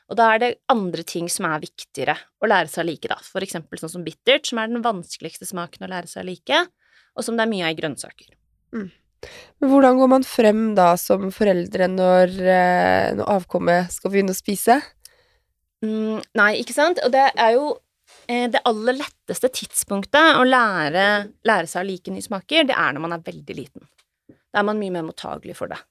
Og 0.09 0.17
da 0.19 0.27
er 0.33 0.41
det 0.41 0.51
andre 0.69 1.05
ting 1.07 1.29
som 1.33 1.47
er 1.49 1.63
viktigere 1.63 2.15
å 2.41 2.49
lære 2.49 2.69
seg 2.69 2.83
å 2.83 2.89
like, 2.89 3.09
da. 3.09 3.17
For 3.25 3.45
eksempel 3.45 3.81
sånn 3.81 3.95
som 3.95 4.05
bittert, 4.05 4.45
som 4.49 4.61
er 4.61 4.69
den 4.69 4.85
vanskeligste 4.85 5.47
smaken 5.49 5.87
å 5.87 5.91
lære 5.91 6.09
seg 6.11 6.21
å 6.25 6.29
like, 6.29 6.61
og 7.15 7.25
som 7.25 7.37
det 7.37 7.45
er 7.45 7.51
mye 7.51 7.65
av 7.65 7.73
i 7.73 7.79
grønnsaker. 7.79 8.29
Men 9.57 9.71
hvordan 9.71 9.97
går 9.97 10.11
man 10.11 10.27
frem 10.27 10.61
da 10.77 10.91
som 10.99 11.31
foreldre 11.33 11.87
når, 11.89 12.35
eh, 12.43 13.07
når 13.17 13.31
avkommet 13.37 13.95
skal 13.95 14.13
begynne 14.13 14.35
å 14.35 14.37
spise? 14.37 14.77
Mm, 15.85 16.21
nei, 16.37 16.51
ikke 16.61 16.75
sant? 16.75 17.01
Og 17.05 17.13
det 17.13 17.23
er 17.31 17.55
jo 17.55 17.71
eh, 18.29 18.45
det 18.51 18.61
aller 18.69 18.99
letteste 18.99 19.49
tidspunktet 19.49 20.37
å 20.37 20.45
lære, 20.45 21.07
lære 21.47 21.71
seg 21.71 21.81
å 21.81 21.89
like 21.89 22.13
nye 22.13 22.25
smaker, 22.25 22.69
det 22.69 22.77
er 22.77 22.93
når 22.93 23.05
man 23.07 23.17
er 23.17 23.25
veldig 23.25 23.57
liten. 23.57 23.89
Da 24.29 24.61
er 24.61 24.69
man 24.69 24.79
mye 24.79 24.93
mer 24.93 25.07
mottagelig 25.07 25.57
for 25.57 25.71
det. 25.71 25.81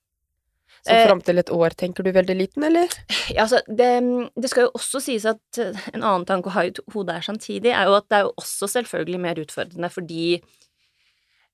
Så 0.84 0.92
Eh, 0.92 1.06
fram 1.08 1.20
til 1.24 1.40
et 1.40 1.50
år 1.52 1.72
tenker 1.80 2.04
du 2.04 2.10
veldig 2.12 2.34
liten, 2.36 2.64
eller? 2.68 2.92
Ja, 3.32 3.46
altså, 3.46 3.62
det, 3.68 3.88
det 4.36 4.50
skal 4.52 4.66
jo 4.66 4.74
også 4.76 5.00
sies 5.00 5.24
at 5.28 5.60
eh, 5.62 5.86
en 5.94 6.02
annen 6.02 6.26
tanke 6.28 6.50
å 6.50 6.54
ha 6.56 6.66
i 6.68 6.74
hodet 6.92 7.16
her 7.16 7.24
samtidig, 7.24 7.72
er 7.72 7.88
jo 7.88 7.96
at 7.96 8.10
det 8.12 8.18
er 8.18 8.26
jo 8.26 8.34
også 8.42 8.68
selvfølgelig 8.74 9.20
mer 9.24 9.40
utfordrende 9.40 9.88
fordi 9.92 10.26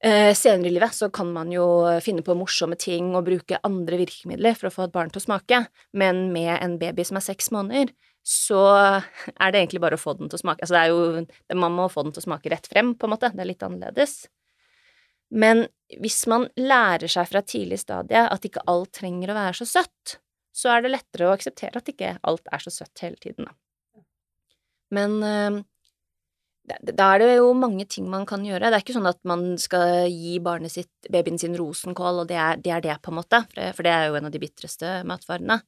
eh, 0.03 0.33
senere 0.35 0.67
i 0.67 0.75
livet 0.75 0.97
så 0.97 1.13
kan 1.15 1.31
man 1.31 1.53
jo 1.55 1.65
finne 2.03 2.27
på 2.27 2.35
morsomme 2.39 2.79
ting 2.81 3.13
og 3.15 3.29
bruke 3.29 3.63
andre 3.67 4.01
virkemidler 4.03 4.59
for 4.59 4.71
å 4.71 4.75
få 4.75 4.89
et 4.89 4.97
barn 4.99 5.15
til 5.15 5.23
å 5.23 5.27
smake, 5.29 5.63
men 5.95 6.27
med 6.35 6.57
en 6.59 6.79
baby 6.83 7.07
som 7.07 7.21
er 7.21 7.27
seks 7.31 7.53
måneder, 7.55 7.95
så 8.27 8.65
er 8.67 9.53
det 9.53 9.63
egentlig 9.63 9.85
bare 9.87 9.97
å 9.97 10.03
få 10.03 10.17
den 10.19 10.29
til 10.29 10.41
å 10.41 10.43
smake. 10.43 10.67
Altså 10.67 10.77
det 10.77 10.83
er 10.83 10.91
jo 10.93 11.57
Man 11.63 11.73
må 11.79 11.87
få 11.89 12.03
den 12.05 12.13
til 12.13 12.21
å 12.21 12.29
smake 12.29 12.51
rett 12.53 12.67
frem, 12.69 12.93
på 12.99 13.07
en 13.07 13.15
måte. 13.15 13.31
Det 13.33 13.47
er 13.47 13.49
litt 13.49 13.65
annerledes. 13.65 14.27
Men 15.31 15.67
hvis 16.01 16.25
man 16.31 16.49
lærer 16.59 17.11
seg 17.11 17.29
fra 17.31 17.43
tidlig 17.43 17.81
stadie 17.83 18.23
at 18.27 18.47
ikke 18.47 18.63
alt 18.71 18.93
trenger 18.99 19.33
å 19.33 19.39
være 19.39 19.59
så 19.61 19.67
søtt, 19.69 20.19
så 20.55 20.75
er 20.75 20.85
det 20.85 20.95
lettere 20.95 21.29
å 21.29 21.35
akseptere 21.35 21.81
at 21.81 21.91
ikke 21.91 22.17
alt 22.27 22.51
er 22.53 22.63
så 22.63 22.73
søtt 22.75 23.03
hele 23.05 23.19
tiden, 23.23 23.47
da. 23.47 23.55
Men 24.91 25.23
eh, 25.23 25.61
da- 26.67 27.13
er 27.15 27.23
det 27.23 27.37
jo 27.39 27.53
mange 27.55 27.87
ting 27.89 28.09
man 28.11 28.27
kan 28.27 28.45
gjøre. 28.45 28.71
Det 28.71 28.79
er 28.79 28.85
ikke 28.85 28.97
sånn 28.99 29.11
at 29.11 29.21
man 29.25 29.57
skal 29.59 30.11
gi 30.11 30.39
barnet 30.43 30.75
sitt, 30.75 30.93
babyen 31.11 31.39
sin, 31.39 31.57
rosenkål, 31.59 32.23
og 32.25 32.31
det 32.31 32.39
er 32.39 32.57
det, 32.59 32.73
er 32.75 32.87
det 32.87 32.99
på 33.03 33.13
en 33.13 33.21
måte, 33.21 33.45
for 33.75 33.87
det, 33.87 33.93
er 33.95 34.09
jo 34.09 34.19
en 34.19 34.27
av 34.27 34.35
de 34.35 34.43
bitreste 34.43 35.01
matvarene. 35.09 35.61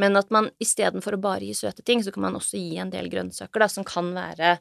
Men 0.00 0.16
at 0.18 0.32
man 0.34 0.50
istedenfor 0.62 1.14
å 1.14 1.22
bare 1.22 1.46
gi 1.46 1.54
søte 1.54 1.84
ting, 1.86 2.02
så 2.02 2.10
kan 2.10 2.24
man 2.26 2.38
også 2.40 2.58
gi 2.58 2.80
en 2.82 2.90
del 2.90 3.10
grønnsaker, 3.12 3.62
da, 3.62 3.68
som 3.70 3.86
kan 3.86 4.12
være 4.16 4.58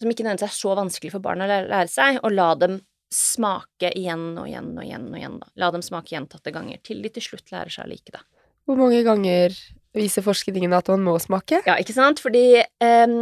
Som 0.00 0.08
ikke 0.08 0.24
nødvendigvis 0.24 0.48
er 0.48 0.56
så 0.56 0.70
vanskelig 0.78 1.10
for 1.12 1.20
barna 1.20 1.44
å 1.44 1.48
lære 1.68 1.90
seg, 1.92 2.22
og 2.24 2.32
la 2.32 2.54
dem 2.56 2.78
smake 3.10 3.90
igjen 3.98 4.38
og 4.38 4.46
igjen 4.46 4.70
og 4.76 4.84
igjen 4.86 5.08
og 5.10 5.18
igjen, 5.18 5.38
da. 5.42 5.50
La 5.62 5.70
dem 5.74 5.82
smake 5.84 6.14
gjentatte 6.14 6.52
ganger, 6.54 6.78
til 6.86 7.02
de 7.02 7.10
til 7.12 7.24
slutt 7.26 7.50
lærer 7.52 7.72
seg 7.74 7.88
å 7.88 7.90
like 7.90 8.14
det. 8.14 8.22
Hvor 8.68 8.78
mange 8.78 9.00
ganger 9.02 9.54
viser 9.96 10.22
forskningen 10.22 10.74
at 10.76 10.88
man 10.92 11.02
må 11.02 11.16
smake? 11.18 11.58
Ja, 11.66 11.74
ikke 11.82 11.96
sant? 11.96 12.20
Fordi 12.22 12.60
um, 12.62 13.16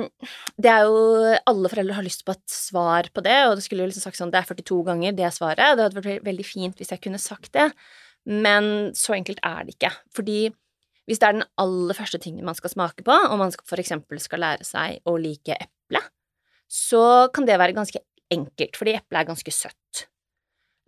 det 0.60 0.68
er 0.68 0.84
jo 0.84 1.32
Alle 1.48 1.70
foreldre 1.72 1.96
har 1.96 2.04
lyst 2.04 2.26
på 2.26 2.34
et 2.36 2.44
svar 2.52 3.08
på 3.14 3.24
det, 3.24 3.38
og 3.48 3.56
det 3.56 3.64
skulle 3.64 3.86
jo 3.86 3.88
liksom 3.88 4.04
sagt 4.04 4.20
sånn 4.20 4.34
det 4.34 4.42
er 4.42 4.50
42 4.50 4.82
ganger 4.90 5.16
det 5.16 5.32
svaret. 5.36 5.78
Det 5.78 5.86
hadde 5.86 6.02
vært 6.02 6.28
veldig 6.28 6.46
fint 6.46 6.76
hvis 6.76 6.92
jeg 6.92 7.02
kunne 7.04 7.22
sagt 7.22 7.54
det, 7.56 7.70
men 8.28 8.90
så 8.98 9.16
enkelt 9.16 9.40
er 9.46 9.64
det 9.64 9.78
ikke. 9.78 9.94
Fordi 10.12 10.40
hvis 11.08 11.22
det 11.22 11.30
er 11.30 11.38
den 11.38 11.48
aller 11.56 11.96
første 11.96 12.20
tingen 12.20 12.44
man 12.44 12.58
skal 12.58 12.74
smake 12.74 13.06
på, 13.06 13.14
og 13.16 13.40
man 13.40 13.54
for 13.64 13.80
eksempel 13.80 14.20
skal 14.20 14.44
lære 14.44 14.68
seg 14.68 15.00
å 15.08 15.16
like 15.16 15.56
eple, 15.56 16.04
så 16.68 17.02
kan 17.32 17.48
det 17.48 17.56
være 17.56 17.76
ganske 17.78 18.02
enkelt, 18.34 18.76
fordi 18.78 18.96
eple 18.98 19.22
er 19.22 19.28
ganske 19.28 19.54
søtt. 19.54 20.04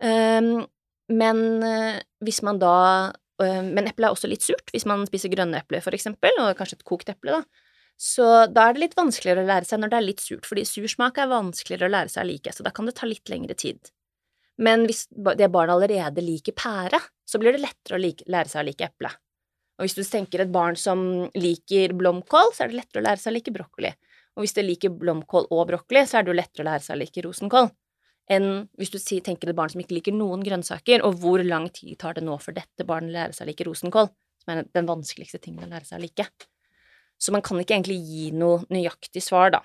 Um, 0.01 0.65
men 1.11 1.41
eh, 1.65 1.99
hvis 2.25 2.39
man 2.41 2.57
da 2.57 3.11
um, 3.41 3.67
Men 3.75 3.85
eple 3.89 4.07
er 4.07 4.15
også 4.15 4.29
litt 4.31 4.41
surt, 4.45 4.71
hvis 4.73 4.87
man 4.89 5.03
spiser 5.09 5.29
grønne 5.33 5.59
epler, 5.61 5.83
for 5.83 5.93
eksempel, 5.97 6.33
og 6.41 6.55
kanskje 6.57 6.79
et 6.79 6.87
kokt 6.87 7.11
eple, 7.13 7.41
da. 7.41 7.67
Så 8.01 8.25
da 8.49 8.65
er 8.65 8.73
det 8.73 8.81
litt 8.81 8.97
vanskeligere 8.97 9.43
å 9.43 9.49
lære 9.49 9.67
seg 9.69 9.81
når 9.81 9.91
det 9.91 9.97
er 9.99 10.05
litt 10.07 10.23
surt, 10.23 10.47
fordi 10.49 10.63
sursmak 10.65 11.19
er 11.21 11.29
vanskeligere 11.29 11.85
å 11.85 11.93
lære 11.93 12.09
seg 12.13 12.23
å 12.23 12.29
like, 12.31 12.53
så 12.55 12.65
da 12.65 12.71
kan 12.73 12.87
det 12.89 12.95
ta 12.97 13.09
litt 13.09 13.29
lengre 13.29 13.53
tid. 13.53 13.91
Men 14.61 14.87
hvis 14.89 15.03
det 15.11 15.49
barnet 15.53 15.75
allerede 15.75 16.23
liker 16.25 16.55
pære, 16.57 16.97
så 17.29 17.41
blir 17.41 17.53
det 17.53 17.61
lettere 17.61 17.97
å 17.97 18.01
like, 18.01 18.25
lære 18.29 18.49
seg 18.49 18.63
å 18.63 18.67
like 18.67 18.87
eple. 18.89 19.11
Og 19.77 19.85
hvis 19.85 19.97
du 19.97 20.03
tenker 20.05 20.43
et 20.43 20.53
barn 20.53 20.77
som 20.77 20.99
liker 21.37 21.93
blomkål, 21.97 22.51
så 22.53 22.65
er 22.65 22.71
det 22.71 22.81
lettere 22.81 23.01
å 23.01 23.05
lære 23.07 23.21
seg 23.21 23.31
å 23.31 23.35
like 23.37 23.53
brokkoli. 23.53 23.93
Og 24.37 24.45
hvis 24.45 24.55
det 24.55 24.65
liker 24.65 24.93
blomkål 24.95 25.49
og 25.51 25.65
brokkoli, 25.69 26.05
så 26.07 26.19
er 26.19 26.25
det 26.25 26.31
jo 26.31 26.39
lettere 26.39 26.63
å 26.63 26.69
lære 26.69 26.85
seg 26.85 26.95
å 26.95 27.01
like 27.01 27.23
rosenkål 27.25 27.71
enn 28.31 28.47
hvis 28.79 28.93
du 28.93 28.99
tenker 29.23 29.49
et 29.49 29.57
barn 29.57 29.71
som 29.71 29.81
ikke 29.81 29.97
liker 29.97 30.15
noen 30.15 30.43
grønnsaker, 30.45 31.03
og 31.03 31.19
hvor 31.19 31.41
lang 31.43 31.67
tid 31.73 31.97
tar 31.99 32.15
det 32.15 32.23
nå 32.23 32.37
for 32.39 32.55
dette 32.55 32.85
barnet 32.87 33.11
å 33.11 33.17
lære 33.17 33.35
seg 33.35 33.47
å 33.47 33.49
like 33.49 33.67
rosenkål, 33.67 34.09
som 34.43 34.53
er 34.53 34.63
den 34.71 34.87
vanskeligste 34.87 35.41
tingen 35.41 35.65
å 35.65 35.71
lære 35.71 35.89
seg 35.89 35.99
å 35.99 36.03
like. 36.05 36.27
Så 37.21 37.33
man 37.35 37.43
kan 37.45 37.59
ikke 37.61 37.75
egentlig 37.75 37.99
gi 38.07 38.29
noe 38.33 38.63
nøyaktig 38.71 39.23
svar, 39.25 39.51
da. 39.57 39.61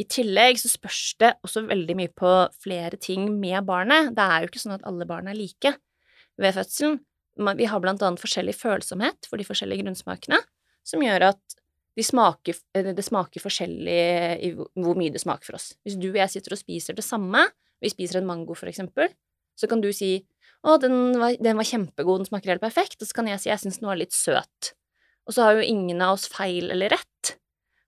I 0.00 0.06
tillegg 0.10 0.58
så 0.58 0.70
spørs 0.72 1.02
det 1.22 1.34
også 1.46 1.64
veldig 1.68 1.94
mye 1.98 2.10
på 2.10 2.30
flere 2.62 2.98
ting 2.98 3.28
med 3.38 3.66
barnet. 3.66 4.10
Det 4.16 4.24
er 4.24 4.42
jo 4.42 4.50
ikke 4.50 4.62
sånn 4.62 4.76
at 4.78 4.86
alle 4.88 5.06
barn 5.06 5.28
er 5.30 5.38
like 5.38 5.74
ved 6.40 6.56
fødselen. 6.56 6.96
Vi 7.58 7.68
har 7.70 7.82
blant 7.82 8.02
annet 8.02 8.22
forskjellig 8.22 8.56
følsomhet 8.58 9.28
for 9.28 9.38
de 9.38 9.46
forskjellige 9.46 9.84
grunnsmakene, 9.84 10.40
som 10.86 11.02
gjør 11.02 11.30
at 11.32 11.58
de 11.94 12.02
smaker, 12.02 12.56
det 12.74 13.04
smaker 13.06 13.42
forskjellig 13.42 13.98
i 14.42 14.50
hvor 14.56 14.98
mye 14.98 15.12
det 15.14 15.22
smaker 15.22 15.46
for 15.46 15.58
oss. 15.58 15.72
Hvis 15.86 15.98
du 16.00 16.08
og 16.10 16.18
jeg 16.18 16.32
sitter 16.32 16.56
og 16.56 16.60
spiser 16.60 16.96
det 16.98 17.06
samme, 17.06 17.44
vi 17.82 17.92
spiser 17.92 18.18
en 18.20 18.26
mango 18.28 18.56
for 18.58 18.70
eksempel, 18.70 19.12
så 19.54 19.70
kan 19.70 19.82
du 19.84 19.92
si 19.94 20.16
å, 20.64 20.78
den 20.80 21.14
var, 21.20 21.36
den 21.38 21.58
var 21.60 21.68
kjempegod, 21.68 22.22
den 22.22 22.30
smaker 22.30 22.54
helt 22.54 22.64
perfekt, 22.64 22.98
og 23.00 23.06
så 23.06 23.20
kan 23.20 23.28
jeg 23.30 23.42
si 23.42 23.50
jeg 23.50 23.62
syns 23.62 23.78
den 23.82 23.90
var 23.90 24.00
litt 24.00 24.16
søt. 24.16 24.72
Og 25.28 25.36
så 25.36 25.46
har 25.46 25.58
jo 25.58 25.66
ingen 25.66 26.02
av 26.04 26.16
oss 26.16 26.26
feil 26.32 26.72
eller 26.72 26.94
rett, 26.96 27.34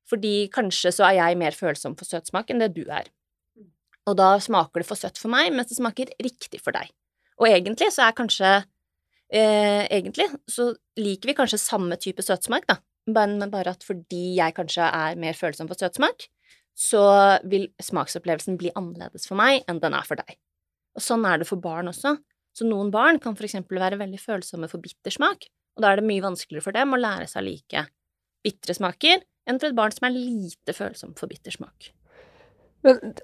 fordi 0.06 0.46
kanskje 0.54 0.92
så 0.94 1.08
er 1.08 1.18
jeg 1.18 1.40
mer 1.40 1.56
følsom 1.56 1.96
for 1.98 2.08
søtsmak 2.08 2.52
enn 2.52 2.62
det 2.62 2.74
du 2.76 2.84
er. 2.84 3.08
Og 4.06 4.14
da 4.20 4.36
smaker 4.38 4.82
det 4.82 4.88
for 4.88 5.00
søtt 5.00 5.18
for 5.18 5.32
meg, 5.32 5.50
mens 5.54 5.72
det 5.72 5.80
smaker 5.80 6.12
riktig 6.22 6.60
for 6.62 6.76
deg. 6.76 6.92
Og 7.40 7.48
egentlig 7.50 7.90
så 7.92 8.06
er 8.06 8.16
kanskje 8.16 8.50
eh, 8.54 9.82
Egentlig 9.92 10.28
så 10.48 10.70
liker 10.96 11.32
vi 11.32 11.34
kanskje 11.36 11.58
samme 11.60 11.98
type 12.00 12.22
søtsmak, 12.24 12.68
da, 12.70 12.78
men 13.06 13.38
bare 13.52 13.74
at 13.76 13.84
fordi 13.86 14.36
jeg 14.38 14.56
kanskje 14.56 14.86
er 14.86 15.18
mer 15.20 15.36
følsom 15.38 15.68
for 15.70 15.78
søtsmak, 15.78 16.26
så 16.76 17.02
vil 17.48 17.68
smaksopplevelsen 17.80 18.58
bli 18.60 18.72
annerledes 18.76 19.24
for 19.28 19.38
meg 19.40 19.64
enn 19.70 19.80
den 19.80 19.96
er 19.96 20.06
for 20.06 20.20
deg. 20.20 20.36
Og 20.96 21.04
sånn 21.04 21.24
er 21.28 21.40
det 21.40 21.48
for 21.48 21.60
barn 21.60 21.88
også. 21.92 22.16
Så 22.56 22.68
noen 22.68 22.90
barn 22.92 23.20
kan 23.20 23.36
for 23.36 23.46
eksempel 23.48 23.80
være 23.80 23.98
veldig 24.00 24.20
følsomme 24.20 24.68
for 24.70 24.82
bittersmak, 24.84 25.48
og 25.76 25.84
da 25.84 25.92
er 25.92 26.00
det 26.00 26.08
mye 26.08 26.24
vanskeligere 26.24 26.64
for 26.64 26.76
dem 26.76 26.96
å 26.96 27.00
lære 27.00 27.28
seg 27.28 27.42
å 27.42 27.48
like 27.50 27.84
bitre 28.46 28.76
smaker 28.76 29.24
enn 29.46 29.60
for 29.60 29.68
et 29.68 29.76
barn 29.76 29.94
som 29.94 30.08
er 30.08 30.16
lite 30.16 30.74
følsomt 30.76 31.20
for 31.20 31.30
bittersmak. 31.30 31.90
Men 32.86 33.16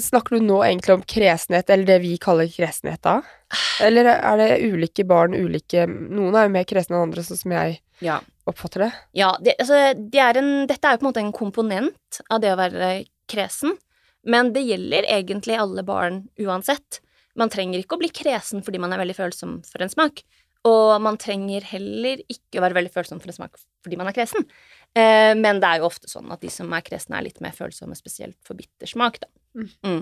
snakker 0.00 0.36
du 0.36 0.46
nå 0.46 0.60
egentlig 0.64 0.96
om 0.96 1.04
kresenhet, 1.08 1.70
eller 1.72 1.88
det 1.88 1.98
vi 2.02 2.16
kaller 2.20 2.50
kresenhet 2.52 3.02
da? 3.06 3.20
Eller 3.84 4.10
er 4.16 4.40
det 4.40 4.50
ulike 4.66 5.06
barn 5.08 5.36
ulike 5.36 5.86
Noen 5.86 6.36
er 6.36 6.48
jo 6.48 6.54
mer 6.56 6.66
kresne 6.68 6.96
enn 6.96 7.06
andre, 7.08 7.24
sånn 7.24 7.40
som 7.40 7.54
jeg 7.56 7.78
ja. 8.04 8.18
Oppfatter 8.46 8.86
det. 8.86 8.92
Ja, 9.18 9.32
det, 9.42 9.56
altså, 9.62 9.80
det 9.96 10.22
er 10.22 10.38
en, 10.40 10.52
dette 10.70 10.86
er 10.86 10.96
jo 10.96 11.02
på 11.02 11.06
en 11.06 11.10
måte 11.10 11.24
en 11.24 11.34
komponent 11.34 12.20
av 12.30 12.42
det 12.42 12.52
å 12.54 12.60
være 12.60 12.90
kresen, 13.30 13.76
men 14.26 14.52
det 14.54 14.64
gjelder 14.66 15.06
egentlig 15.10 15.58
alle 15.58 15.84
barn 15.86 16.24
uansett. 16.42 17.00
Man 17.38 17.52
trenger 17.52 17.82
ikke 17.82 17.98
å 17.98 18.02
bli 18.02 18.10
kresen 18.14 18.64
fordi 18.66 18.80
man 18.82 18.94
er 18.94 19.02
veldig 19.02 19.16
følsom 19.18 19.58
for 19.66 19.84
en 19.84 19.92
smak, 19.92 20.22
og 20.66 20.96
man 21.04 21.18
trenger 21.20 21.66
heller 21.68 22.22
ikke 22.32 22.58
å 22.58 22.64
være 22.64 22.78
veldig 22.80 22.94
følsom 22.94 23.22
for 23.22 23.30
en 23.30 23.38
smak 23.38 23.60
fordi 23.86 23.98
man 24.00 24.10
er 24.10 24.16
kresen. 24.16 24.46
Eh, 24.96 25.32
men 25.38 25.60
det 25.62 25.68
er 25.68 25.82
jo 25.82 25.90
ofte 25.90 26.10
sånn 26.10 26.32
at 26.34 26.42
de 26.42 26.50
som 26.50 26.72
er 26.74 26.82
kresne, 26.82 27.18
er 27.18 27.28
litt 27.28 27.42
mer 27.44 27.54
følsomme, 27.54 27.94
spesielt 27.98 28.38
for 28.46 28.58
bittersmak, 28.58 29.20
da. 29.22 29.30
Mm. 29.86 30.00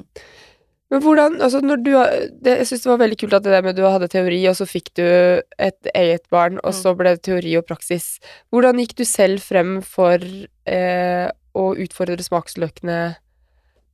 Men 0.95 1.03
hvordan 1.03 1.41
Altså, 1.43 1.59
når 1.59 1.83
du 1.83 1.93
det, 2.45 2.59
Jeg 2.61 2.69
syns 2.71 2.85
det 2.85 2.93
var 2.93 3.01
veldig 3.03 3.19
kult 3.19 3.35
at 3.35 3.47
det 3.47 3.55
der 3.57 3.65
med 3.67 3.75
du 3.75 3.83
hadde 3.83 4.09
teori, 4.13 4.41
og 4.47 4.55
så 4.55 4.67
fikk 4.69 4.93
du 4.95 5.03
et 5.03 5.91
eget 5.95 6.29
barn, 6.31 6.61
og 6.63 6.71
mm. 6.71 6.81
så 6.81 6.95
ble 6.95 7.17
det 7.17 7.25
teori 7.27 7.57
og 7.59 7.67
praksis. 7.67 8.21
Hvordan 8.55 8.79
gikk 8.79 8.95
du 9.01 9.05
selv 9.09 9.43
frem 9.43 9.81
for 9.83 10.23
eh, 10.23 11.27
å 11.55 11.65
utfordre 11.75 12.23
smaksløkene 12.23 13.01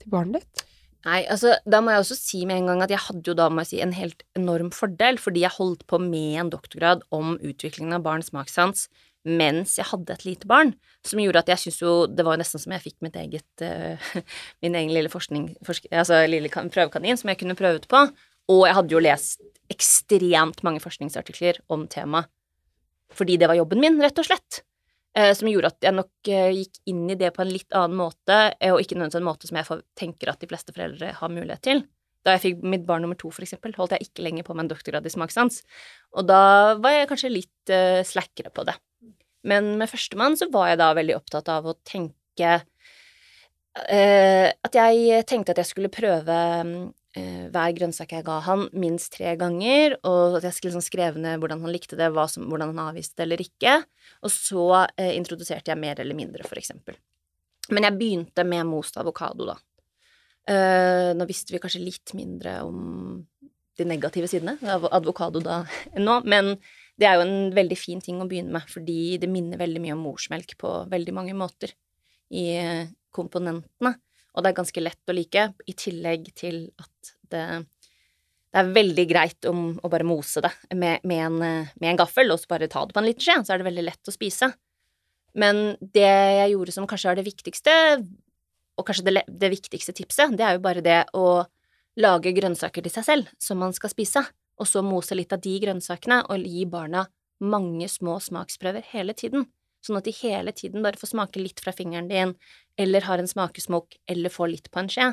til 0.02 0.12
barnet 0.12 0.42
ditt? 0.42 0.66
Nei, 1.08 1.22
altså, 1.32 1.54
da 1.64 1.80
må 1.80 1.94
jeg 1.94 2.02
også 2.02 2.16
si 2.18 2.42
med 2.44 2.60
en 2.60 2.66
gang 2.68 2.82
at 2.84 2.92
jeg 2.92 3.00
hadde 3.00 3.32
jo 3.32 3.34
da, 3.38 3.46
må 3.48 3.64
jeg 3.64 3.70
si, 3.70 3.78
en 3.80 3.96
helt 3.96 4.20
enorm 4.36 4.68
fordel, 4.76 5.16
fordi 5.16 5.46
jeg 5.46 5.56
holdt 5.56 5.86
på 5.88 5.96
med 6.02 6.42
en 6.42 6.50
doktorgrad 6.52 7.06
om 7.16 7.38
utviklingen 7.38 7.96
av 7.96 8.04
barns 8.04 8.28
smakssans 8.28 8.90
mens 9.28 9.74
jeg 9.76 9.88
hadde 9.90 10.14
et 10.14 10.24
lite 10.24 10.48
barn, 10.48 10.72
som 11.04 11.20
gjorde 11.20 11.42
at 11.42 11.50
jeg 11.52 11.60
syntes 11.64 11.80
jo 11.82 11.92
Det 12.08 12.24
var 12.24 12.36
jo 12.36 12.40
nesten 12.40 12.62
som 12.62 12.72
jeg 12.72 12.84
fikk 12.86 12.96
mitt 13.04 13.16
eget 13.20 13.64
uh, 13.64 14.10
min 14.64 14.76
egen 14.78 14.92
lille 14.94 15.12
forskning 15.12 15.50
forsk, 15.66 15.90
Altså 15.92 16.22
lille 16.28 16.48
prøvekanin 16.48 17.20
som 17.20 17.32
jeg 17.32 17.40
kunne 17.42 17.58
prøve 17.58 17.82
ut 17.82 17.88
på. 17.90 18.06
Og 18.50 18.64
jeg 18.66 18.76
hadde 18.78 18.96
jo 18.96 19.04
lest 19.04 19.44
ekstremt 19.70 20.64
mange 20.66 20.82
forskningsartikler 20.82 21.62
om 21.70 21.86
temaet 21.90 22.30
fordi 23.10 23.34
det 23.42 23.48
var 23.50 23.58
jobben 23.58 23.80
min, 23.82 23.96
rett 23.98 24.18
og 24.22 24.26
slett. 24.28 24.60
Uh, 25.18 25.32
som 25.34 25.48
gjorde 25.50 25.72
at 25.72 25.82
jeg 25.82 25.96
nok 25.96 26.28
uh, 26.30 26.50
gikk 26.54 26.76
inn 26.92 27.08
i 27.10 27.16
det 27.18 27.32
på 27.34 27.42
en 27.42 27.50
litt 27.50 27.74
annen 27.74 27.98
måte, 27.98 28.36
og 28.70 28.78
ikke 28.78 28.94
nødvendigvis 28.94 29.18
en 29.18 29.26
måte 29.26 29.50
som 29.50 29.58
jeg 29.58 29.80
tenker 29.98 30.30
at 30.30 30.38
de 30.38 30.48
fleste 30.50 30.74
foreldre 30.76 31.10
har 31.18 31.32
mulighet 31.34 31.64
til. 31.66 31.82
Da 32.22 32.36
jeg 32.36 32.44
fikk 32.44 32.62
mitt 32.70 32.84
barn 32.86 33.02
nummer 33.02 33.18
to, 33.18 33.32
for 33.34 33.42
eksempel, 33.42 33.74
holdt 33.74 33.96
jeg 33.96 34.06
ikke 34.06 34.22
lenger 34.22 34.46
på 34.46 34.54
med 34.54 34.68
en 34.68 34.70
doktorgrad 34.70 35.08
i 35.08 35.12
smakssans. 35.12 35.64
Og 36.14 36.28
da 36.30 36.42
var 36.78 36.94
jeg 36.94 37.10
kanskje 37.10 37.32
litt 37.32 37.74
slakkere 38.06 38.52
på 38.54 38.66
det. 38.68 38.76
Men 39.46 39.74
med 39.80 39.88
førstemann 39.90 40.36
så 40.38 40.50
var 40.52 40.70
jeg 40.70 40.80
da 40.80 40.90
veldig 40.96 41.16
opptatt 41.16 41.48
av 41.52 41.68
å 41.70 41.76
tenke 41.86 42.60
uh, 42.60 44.48
At 44.50 44.76
jeg 44.76 45.24
tenkte 45.28 45.54
at 45.54 45.62
jeg 45.62 45.70
skulle 45.70 45.92
prøve 45.92 46.36
uh, 46.60 47.46
hver 47.50 47.76
grønnsak 47.78 48.12
jeg 48.14 48.26
ga 48.26 48.36
han, 48.46 48.66
minst 48.76 49.14
tre 49.16 49.32
ganger, 49.40 49.96
og 50.06 50.38
at 50.38 50.46
jeg 50.46 50.56
skulle 50.56 50.74
liksom 50.74 50.86
skrive 50.86 51.22
ned 51.22 51.40
hvordan 51.42 51.64
han 51.64 51.74
likte 51.74 51.98
det, 51.98 52.10
som, 52.30 52.46
hvordan 52.50 52.74
han 52.74 52.90
avviste 52.90 53.18
det 53.18 53.26
eller 53.26 53.42
ikke. 53.46 53.78
Og 54.26 54.34
så 54.34 54.66
uh, 54.84 55.12
introduserte 55.14 55.72
jeg 55.72 55.80
mer 55.80 56.02
eller 56.04 56.18
mindre, 56.18 56.46
for 56.46 56.60
eksempel. 56.60 56.98
Men 57.70 57.86
jeg 57.86 57.98
begynte 57.98 58.44
med 58.46 58.66
most 58.66 58.96
avokado, 58.98 59.46
da. 59.46 59.56
nå 61.14 61.26
visste 61.28 61.52
vi 61.54 61.60
kanskje 61.62 61.82
litt 61.84 62.10
mindre 62.18 62.56
om 62.66 63.20
de 63.78 63.86
negative 63.86 64.28
sidene 64.30 64.56
av 64.66 64.88
avokado 64.90 65.42
da 65.44 65.62
enn 65.94 66.06
nå, 66.08 66.20
men 66.28 66.56
det 67.00 67.08
er 67.08 67.16
jo 67.16 67.24
en 67.24 67.50
veldig 67.56 67.78
fin 67.78 68.00
ting 68.04 68.20
å 68.20 68.28
begynne 68.28 68.52
med, 68.52 68.68
fordi 68.68 69.16
det 69.20 69.30
minner 69.32 69.60
veldig 69.60 69.80
mye 69.82 69.96
om 69.96 70.04
morsmelk 70.04 70.56
på 70.60 70.72
veldig 70.90 71.14
mange 71.16 71.34
måter 71.38 71.72
i 72.36 72.46
eh, 72.60 72.90
komponentene. 73.14 73.94
Og 74.30 74.44
det 74.44 74.50
er 74.50 74.58
ganske 74.60 74.82
lett 74.82 75.10
å 75.10 75.16
like, 75.16 75.46
i 75.66 75.74
tillegg 75.74 76.28
til 76.38 76.62
at 76.78 77.12
det, 77.32 77.44
det 78.52 78.60
er 78.60 78.72
veldig 78.76 79.06
greit 79.10 79.48
om 79.50 79.72
å 79.80 79.90
bare 79.90 80.06
mose 80.06 80.42
det 80.44 80.52
med, 80.76 81.02
med, 81.02 81.22
en, 81.24 81.38
med, 81.40 81.86
en, 81.88 81.98
gaffel, 81.98 82.30
og 82.30 82.42
så 82.42 82.52
bare 82.52 82.70
ta 82.70 82.84
det 82.86 82.94
på 82.94 83.02
en 83.02 83.08
liten 83.08 83.24
skje, 83.24 83.38
så 83.46 83.54
er 83.54 83.62
det 83.62 83.70
veldig 83.70 83.86
lett 83.88 84.12
å 84.12 84.14
spise. 84.14 84.52
Men 85.40 85.62
det 85.80 86.06
jeg 86.06 86.52
gjorde 86.52 86.74
som 86.74 86.88
kanskje 86.90 87.14
er 87.14 87.20
det 87.20 87.26
viktigste, 87.26 87.72
og 88.78 88.86
kanskje 88.86 89.08
det, 89.08 89.24
det 89.40 89.50
viktigste 89.56 89.96
tipset, 89.96 90.36
det 90.36 90.46
er 90.46 90.58
jo 90.58 90.64
bare 90.68 90.84
det 90.84 91.00
å 91.16 91.40
lage 92.00 92.32
grønnsaker 92.36 92.84
til 92.86 92.94
seg 92.94 93.06
selv 93.08 93.34
som 93.42 93.58
man 93.60 93.74
skal 93.76 93.90
spise 93.92 94.22
og 94.60 94.68
så 94.68 94.82
mose 94.84 95.16
litt 95.16 95.32
av 95.32 95.40
de 95.44 95.54
grønnsakene 95.62 96.22
og 96.28 96.44
gi 96.44 96.66
barna 96.68 97.06
mange 97.40 97.88
små 97.88 98.18
smaksprøver 98.20 98.84
hele 98.92 99.16
tiden, 99.16 99.46
sånn 99.80 99.96
at 99.96 100.06
de 100.06 100.12
hele 100.20 100.52
tiden 100.52 100.84
bare 100.84 101.00
får 101.00 101.14
smake 101.14 101.40
litt 101.40 101.62
fra 101.64 101.72
fingeren 101.72 102.10
din, 102.10 102.34
eller 102.80 103.06
har 103.08 103.22
en 103.22 103.30
smakesmokk, 103.30 103.96
eller 104.12 104.32
får 104.32 104.52
litt 104.52 104.70
på 104.72 104.82
en 104.82 104.90
skje. 104.92 105.08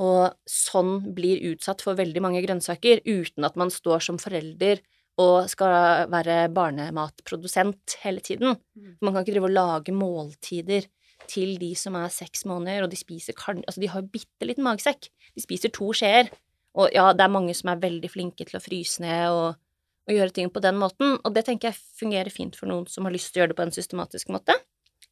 Og 0.00 0.36
sånn 0.48 1.14
blir 1.16 1.40
utsatt 1.50 1.82
for 1.82 1.98
veldig 1.98 2.22
mange 2.22 2.42
grønnsaker 2.44 3.00
uten 3.08 3.46
at 3.48 3.56
man 3.58 3.72
står 3.72 4.04
som 4.04 4.20
forelder 4.22 4.84
og 5.20 5.48
skal 5.50 6.06
være 6.12 6.44
barnematprodusent 6.54 7.96
hele 8.04 8.22
tiden. 8.24 8.54
Mm. 8.76 8.92
Man 9.02 9.12
kan 9.12 9.24
ikke 9.24 9.34
drive 9.34 9.50
og 9.50 9.56
lage 9.56 9.96
måltider 9.96 10.86
til 11.30 11.56
de 11.60 11.72
som 11.76 11.96
er 11.98 12.12
seks 12.12 12.46
måneder, 12.48 12.84
og 12.84 12.92
de 12.92 12.98
spiser 12.98 13.36
Altså, 13.36 13.80
de 13.80 13.90
har 13.90 14.06
bitte 14.06 14.46
liten 14.46 14.64
magesekk. 14.64 15.10
De 15.34 15.42
spiser 15.42 15.72
to 15.74 15.90
skjeer. 15.92 16.30
Og 16.78 16.92
ja, 16.94 17.10
det 17.16 17.24
er 17.24 17.32
mange 17.32 17.54
som 17.56 17.72
er 17.72 17.82
veldig 17.82 18.10
flinke 18.12 18.46
til 18.46 18.58
å 18.58 18.62
fryse 18.62 19.02
ned 19.02 19.24
og, 19.34 19.58
og, 20.06 20.14
gjøre 20.14 20.34
ting 20.36 20.50
på 20.54 20.62
den 20.62 20.78
måten, 20.78 21.16
og 21.18 21.34
det 21.34 21.44
tenker 21.48 21.70
jeg 21.70 21.82
fungerer 21.98 22.30
fint 22.34 22.58
for 22.58 22.70
noen 22.70 22.86
som 22.90 23.06
har 23.06 23.14
lyst 23.14 23.32
til 23.32 23.40
å 23.40 23.44
gjøre 23.44 23.54
det 23.54 23.58
på 23.58 23.66
en 23.66 23.74
systematisk 23.74 24.30
måte. 24.34 24.56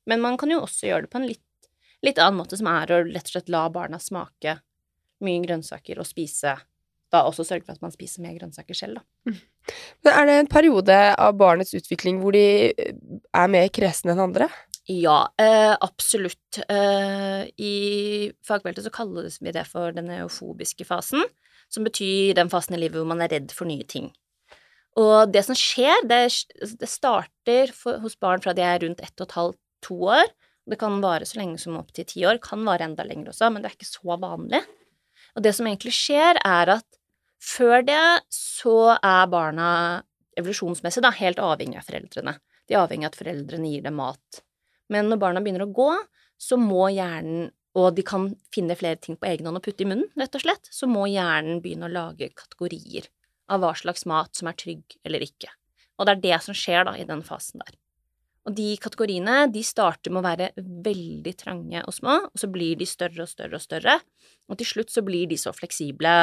Men 0.08 0.22
man 0.24 0.38
kan 0.40 0.52
jo 0.52 0.62
også 0.64 0.88
gjøre 0.88 1.06
det 1.06 1.12
på 1.12 1.20
en 1.20 1.28
litt, 1.28 1.44
litt 2.06 2.20
annen 2.22 2.38
måte, 2.40 2.56
som 2.60 2.70
er 2.70 2.94
å 2.94 3.02
rett 3.08 3.26
og 3.26 3.34
slett 3.34 3.52
la 3.52 3.66
barna 3.74 4.00
smake 4.02 4.60
mye 5.24 5.42
grønnsaker 5.42 5.98
og 5.98 6.06
spise 6.06 6.54
da 7.12 7.22
også 7.24 7.46
sørge 7.46 7.64
for 7.64 7.74
at 7.74 7.84
man 7.84 7.92
spiser 7.94 8.22
mer 8.24 8.36
grønnsaker 8.36 8.76
selv, 8.76 9.00
da. 9.00 9.34
Men 10.04 10.12
er 10.12 10.28
det 10.28 10.34
en 10.38 10.50
periode 10.50 10.96
av 11.16 11.36
barnets 11.40 11.74
utvikling 11.76 12.20
hvor 12.22 12.36
de 12.36 12.72
er 12.76 13.52
mer 13.52 13.70
kresne 13.72 14.12
enn 14.12 14.22
andre? 14.28 14.48
Ja, 14.88 15.26
eh, 15.40 15.74
absolutt. 15.84 16.60
Eh, 16.64 17.48
I 17.60 17.74
fagfeltet 18.44 18.86
så 18.86 18.92
kalles 18.92 19.36
vi 19.40 19.52
det 19.52 19.66
for 19.68 19.92
den 19.96 20.08
eufobiske 20.14 20.86
fasen 20.88 21.24
som 21.72 21.86
betyr 21.86 22.36
den 22.38 22.50
fasen 22.52 22.76
i 22.76 22.80
livet 22.82 23.00
hvor 23.00 23.08
man 23.10 23.22
er 23.24 23.32
redd 23.34 23.52
for 23.54 23.68
nye 23.68 23.86
ting. 23.88 24.10
Og 24.98 25.30
det 25.30 25.44
som 25.46 25.56
skjer, 25.58 26.02
det, 26.08 26.22
det 26.80 26.90
starter 26.90 27.72
for, 27.76 28.00
hos 28.02 28.18
barn 28.18 28.42
fra 28.42 28.54
de 28.56 28.64
er 28.66 28.80
rundt 28.82 29.02
ett 29.04 29.14
og 29.20 29.28
et 29.28 29.36
halvt, 29.38 29.60
to 29.84 29.94
år, 30.10 30.26
Det 30.68 30.76
kan 30.76 30.98
vare 31.00 31.24
så 31.24 31.38
lenge 31.38 31.56
som 31.56 31.78
opptil 31.78 32.04
ti 32.04 32.24
år, 32.28 32.36
kan 32.44 32.60
vare 32.66 32.84
enda 32.84 33.04
lenger 33.06 33.30
også, 33.30 33.48
men 33.48 33.62
det 33.62 33.70
er 33.70 33.76
ikke 33.78 33.86
så 33.88 34.18
vanlig. 34.20 34.58
Og 35.32 35.40
det 35.40 35.54
som 35.56 35.64
egentlig 35.64 35.94
skjer, 35.96 36.36
er 36.44 36.72
at 36.74 36.98
før 37.40 37.86
det 37.86 38.02
så 38.34 38.98
er 38.98 39.30
barna 39.32 39.68
evolusjonsmessig 40.36 41.00
da, 41.00 41.12
helt 41.14 41.40
avhengig 41.40 41.80
av 41.80 41.88
foreldrene. 41.88 42.34
De 42.68 42.76
er 42.76 42.82
avhengig 42.82 43.08
av 43.08 43.14
at 43.14 43.20
foreldrene 43.22 43.70
gir 43.72 43.86
dem 43.86 43.96
mat. 43.96 44.42
Men 44.92 45.08
når 45.08 45.22
barna 45.22 45.40
begynner 45.40 45.64
å 45.64 45.72
gå, 45.72 45.88
så 46.36 46.58
må 46.60 46.90
hjernen 46.92 47.48
og 47.78 47.94
de 47.96 48.04
kan 48.06 48.30
finne 48.54 48.76
flere 48.78 48.98
ting 49.00 49.18
på 49.18 49.28
egen 49.30 49.46
hånd 49.48 49.60
og 49.60 49.64
putte 49.64 49.84
i 49.84 49.88
munnen, 49.88 50.08
rett 50.18 50.34
og 50.34 50.44
slett, 50.44 50.70
så 50.74 50.88
må 50.90 51.06
hjernen 51.10 51.62
begynne 51.62 51.88
å 51.88 51.92
lage 51.92 52.30
kategorier 52.34 53.06
av 53.52 53.62
hva 53.62 53.74
slags 53.78 54.06
mat 54.08 54.34
som 54.36 54.50
er 54.50 54.56
trygg 54.58 54.98
eller 55.06 55.24
ikke. 55.24 55.50
Og 55.98 56.06
det 56.06 56.14
er 56.16 56.24
det 56.24 56.40
som 56.44 56.56
skjer 56.56 56.88
da 56.88 56.96
i 56.98 57.06
den 57.08 57.22
fasen 57.26 57.62
der. 57.64 57.76
Og 58.48 58.54
de 58.56 58.68
kategoriene 58.80 59.42
de 59.52 59.62
starter 59.66 60.12
med 60.12 60.22
å 60.22 60.28
være 60.28 60.50
veldig 60.86 61.34
trange 61.36 61.82
og 61.84 61.94
små, 61.94 62.16
og 62.30 62.40
så 62.40 62.48
blir 62.50 62.78
de 62.80 62.86
større 62.88 63.26
og 63.26 63.30
større 63.30 63.58
og 63.58 63.64
større, 63.64 63.98
og 64.48 64.60
til 64.60 64.70
slutt 64.70 64.92
så 64.94 65.04
blir 65.04 65.28
de 65.28 65.36
så 65.40 65.52
fleksible 65.52 66.14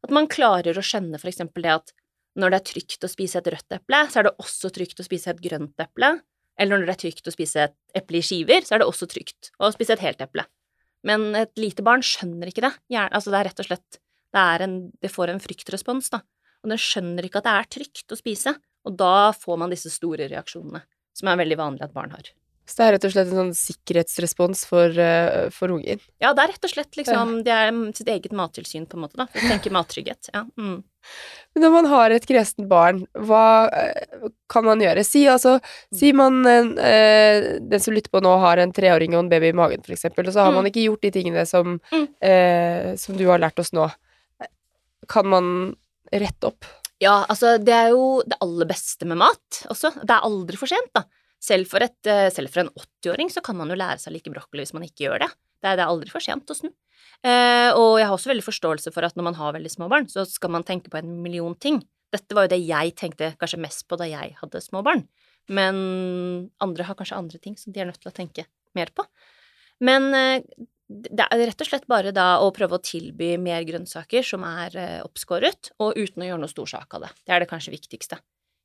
at 0.00 0.14
man 0.14 0.28
klarer 0.32 0.78
å 0.78 0.84
skjønne 0.84 1.20
for 1.20 1.30
eksempel 1.30 1.66
det 1.66 1.76
at 1.76 1.92
når 2.40 2.52
det 2.52 2.58
er 2.60 2.68
trygt 2.70 3.04
å 3.06 3.10
spise 3.10 3.38
et 3.40 3.50
rødt 3.52 3.76
eple, 3.76 4.00
så 4.10 4.20
er 4.20 4.28
det 4.28 4.36
også 4.42 4.70
trygt 4.74 5.02
å 5.02 5.06
spise 5.06 5.32
et 5.32 5.42
grønt 5.44 5.82
eple, 5.82 6.14
eller 6.60 6.78
når 6.78 6.90
det 6.90 6.94
er 6.96 7.02
trygt 7.04 7.28
å 7.28 7.34
spise 7.34 7.66
et 7.68 7.76
eple 7.96 8.20
i 8.20 8.24
skiver, 8.24 8.64
så 8.66 8.76
er 8.76 8.82
det 8.82 8.88
også 8.90 9.08
trygt 9.10 9.50
å 9.58 9.70
spise 9.74 9.94
et 9.96 10.04
helt 10.04 10.22
eple. 10.24 10.46
Men 11.06 11.30
et 11.38 11.52
lite 11.60 11.84
barn 11.86 12.04
skjønner 12.04 12.50
ikke 12.50 12.64
det. 12.66 12.72
Altså, 13.00 13.32
det 13.32 13.38
er 13.40 13.48
rett 13.50 13.62
og 13.62 13.68
slett 13.70 14.00
det, 14.34 14.42
en, 14.66 14.74
det 15.02 15.10
får 15.12 15.32
en 15.32 15.42
fryktrespons, 15.42 16.10
da. 16.12 16.22
Og 16.60 16.72
den 16.72 16.80
skjønner 16.80 17.26
ikke 17.26 17.40
at 17.40 17.48
det 17.48 17.54
er 17.56 17.70
trygt 17.78 18.12
å 18.12 18.18
spise, 18.18 18.54
og 18.84 18.98
da 19.00 19.30
får 19.36 19.60
man 19.60 19.72
disse 19.72 19.92
store 19.92 20.28
reaksjonene, 20.30 20.82
som 21.16 21.30
er 21.30 21.40
veldig 21.40 21.58
vanlig 21.60 21.86
at 21.86 21.96
barn 21.96 22.12
har. 22.14 22.28
Så 22.70 22.78
det 22.78 22.84
er 22.84 22.92
rett 22.94 23.04
og 23.08 23.12
slett 23.14 23.30
en 23.32 23.38
sånn 23.40 23.56
sikkerhetsrespons 23.58 24.62
for, 24.68 24.94
uh, 24.94 25.48
for 25.54 25.74
unger? 25.74 25.98
Ja, 26.22 26.30
det 26.36 26.44
er 26.44 26.52
rett 26.52 26.68
og 26.68 26.70
slett 26.70 26.98
liksom 27.00 27.40
Det 27.46 27.50
er 27.50 27.72
sitt 27.98 28.10
eget 28.12 28.34
mattilsyn, 28.36 28.86
på 28.86 28.98
en 28.98 29.04
måte, 29.06 29.18
da. 29.18 29.26
Vi 29.34 29.42
tenker 29.42 29.74
mattrygghet. 29.78 30.30
Ja. 30.30 30.44
Mm. 30.54 30.78
Men 31.56 31.64
når 31.64 31.72
man 31.74 31.88
har 31.90 32.14
et 32.14 32.28
kresent 32.28 32.68
barn, 32.70 33.02
hva 33.26 33.42
uh, 33.72 34.30
kan 34.52 34.68
man 34.68 34.84
gjøre? 34.84 35.02
Si 35.06 35.24
altså 35.32 35.56
mm. 35.58 35.98
Si 35.98 36.12
man 36.14 36.42
uh, 36.46 37.58
Den 37.58 37.82
som 37.82 37.96
lytter 37.96 38.12
på 38.14 38.22
nå, 38.22 38.36
har 38.44 38.62
en 38.62 38.74
treåring 38.76 39.16
og 39.16 39.24
en 39.24 39.32
baby 39.32 39.50
i 39.50 39.60
magen, 39.64 39.82
for 39.82 39.96
eksempel, 39.96 40.30
og 40.30 40.36
så 40.36 40.46
har 40.46 40.54
mm. 40.54 40.60
man 40.60 40.70
ikke 40.70 40.86
gjort 40.86 41.06
de 41.08 41.14
tingene 41.18 41.46
som, 41.50 41.80
mm. 41.90 42.06
som 43.00 43.16
du 43.18 43.26
har 43.26 43.42
lært 43.42 43.58
oss 43.58 43.74
nå. 43.74 43.88
Kan 45.10 45.26
man 45.32 45.48
rette 46.14 46.52
opp? 46.52 46.68
Ja, 47.02 47.24
altså, 47.32 47.56
det 47.58 47.72
er 47.74 47.94
jo 47.94 48.20
det 48.28 48.38
aller 48.44 48.68
beste 48.68 49.08
med 49.08 49.18
mat 49.22 49.64
også. 49.72 49.94
Det 50.04 50.12
er 50.14 50.28
aldri 50.28 50.60
for 50.60 50.70
sent, 50.70 50.92
da. 50.94 51.08
Selv 51.40 51.70
for, 51.70 51.80
et, 51.84 51.98
eh, 52.04 52.28
selv 52.32 52.52
for 52.52 52.64
en 52.64 52.72
80-åring 52.76 53.30
så 53.32 53.42
kan 53.44 53.56
man 53.56 53.72
jo 53.72 53.78
lære 53.80 54.00
seg 54.02 54.12
å 54.12 54.16
like 54.16 54.32
brokkoli 54.32 54.64
hvis 54.64 54.74
man 54.76 54.84
ikke 54.84 55.06
gjør 55.06 55.24
det. 55.24 55.30
Det 55.60 55.70
er, 55.70 55.78
det 55.80 55.86
aldri 55.88 56.12
for 56.12 56.24
sent 56.24 56.52
å 56.52 56.56
snu. 56.56 56.68
Eh, 57.24 57.70
og 57.76 57.98
jeg 58.00 58.08
har 58.08 58.16
også 58.16 58.30
veldig 58.32 58.44
forståelse 58.46 58.92
for 58.94 59.06
at 59.08 59.16
når 59.16 59.26
man 59.30 59.38
har 59.40 59.56
veldig 59.56 59.72
små 59.72 59.88
barn, 59.92 60.08
så 60.08 60.24
skal 60.28 60.52
man 60.52 60.64
tenke 60.68 60.92
på 60.92 61.00
en 61.00 61.18
million 61.24 61.56
ting. 61.56 61.80
Dette 62.12 62.36
var 62.36 62.46
jo 62.46 62.54
det 62.54 62.62
jeg 62.64 62.94
tenkte 62.98 63.34
kanskje 63.40 63.60
mest 63.62 63.86
på 63.88 63.98
da 64.00 64.08
jeg 64.08 64.34
hadde 64.40 64.62
små 64.64 64.82
barn. 64.84 65.04
Men 65.50 65.76
andre 66.62 66.86
har 66.86 66.98
kanskje 66.98 67.18
andre 67.18 67.40
ting 67.42 67.56
som 67.58 67.72
de 67.74 67.82
er 67.82 67.88
nødt 67.88 68.00
til 68.02 68.12
å 68.12 68.16
tenke 68.16 68.46
mer 68.76 68.92
på. 68.94 69.06
Men 69.84 70.10
eh, 70.16 70.44
det 70.90 71.26
er 71.26 71.44
rett 71.46 71.62
og 71.62 71.68
slett 71.68 71.86
bare 71.90 72.12
da 72.14 72.40
å 72.42 72.50
prøve 72.54 72.78
å 72.78 72.82
tilby 72.82 73.36
mer 73.40 73.62
grønnsaker 73.68 74.26
som 74.26 74.44
er 74.46 74.76
eh, 74.76 74.98
oppskåret, 75.06 75.72
og 75.78 75.96
uten 75.98 76.24
å 76.24 76.30
gjøre 76.30 76.42
noe 76.42 76.52
stor 76.52 76.72
sak 76.72 76.98
av 76.98 77.06
det. 77.06 77.12
Det 77.22 77.36
er 77.36 77.44
det 77.44 77.50
kanskje 77.50 77.74
viktigste. 77.76 78.18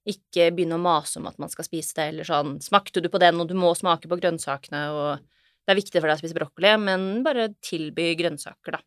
Ikke 0.06 0.52
begynne 0.54 0.78
å 0.78 0.82
mase 0.82 1.18
om 1.18 1.26
at 1.30 1.40
man 1.42 1.50
skal 1.50 1.66
spise 1.66 1.96
det, 1.98 2.10
eller 2.12 2.28
sånn 2.28 2.60
'smakte 2.62 3.02
du 3.02 3.10
på 3.10 3.20
den, 3.20 3.40
og 3.42 3.48
du 3.50 3.56
må 3.58 3.74
smake 3.74 4.08
på 4.08 4.20
grønnsakene', 4.22 4.90
og 4.94 5.20
det 5.66 5.74
er 5.74 5.82
viktig 5.82 6.02
for 6.02 6.08
deg 6.08 6.18
å 6.18 6.22
spise 6.22 6.38
brokkoli, 6.38 6.74
men 6.78 7.24
bare 7.26 7.50
tilby 7.66 8.14
grønnsaker, 8.20 8.78
da. 8.78 8.82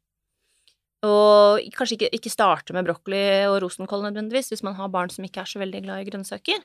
Og 1.09 1.63
kanskje 1.75 1.95
ikke, 1.95 2.11
ikke 2.15 2.31
starte 2.31 2.75
med 2.75 2.87
brokkoli 2.87 3.47
og 3.47 3.61
rosenkål 3.63 4.09
nødvendigvis, 4.09 4.51
hvis 4.51 4.65
man 4.67 4.75
har 4.75 4.91
barn 4.91 5.11
som 5.11 5.27
ikke 5.27 5.43
er 5.43 5.51
så 5.51 5.61
veldig 5.63 5.83
glad 5.85 6.03
i 6.03 6.09
grønnsaker, 6.11 6.63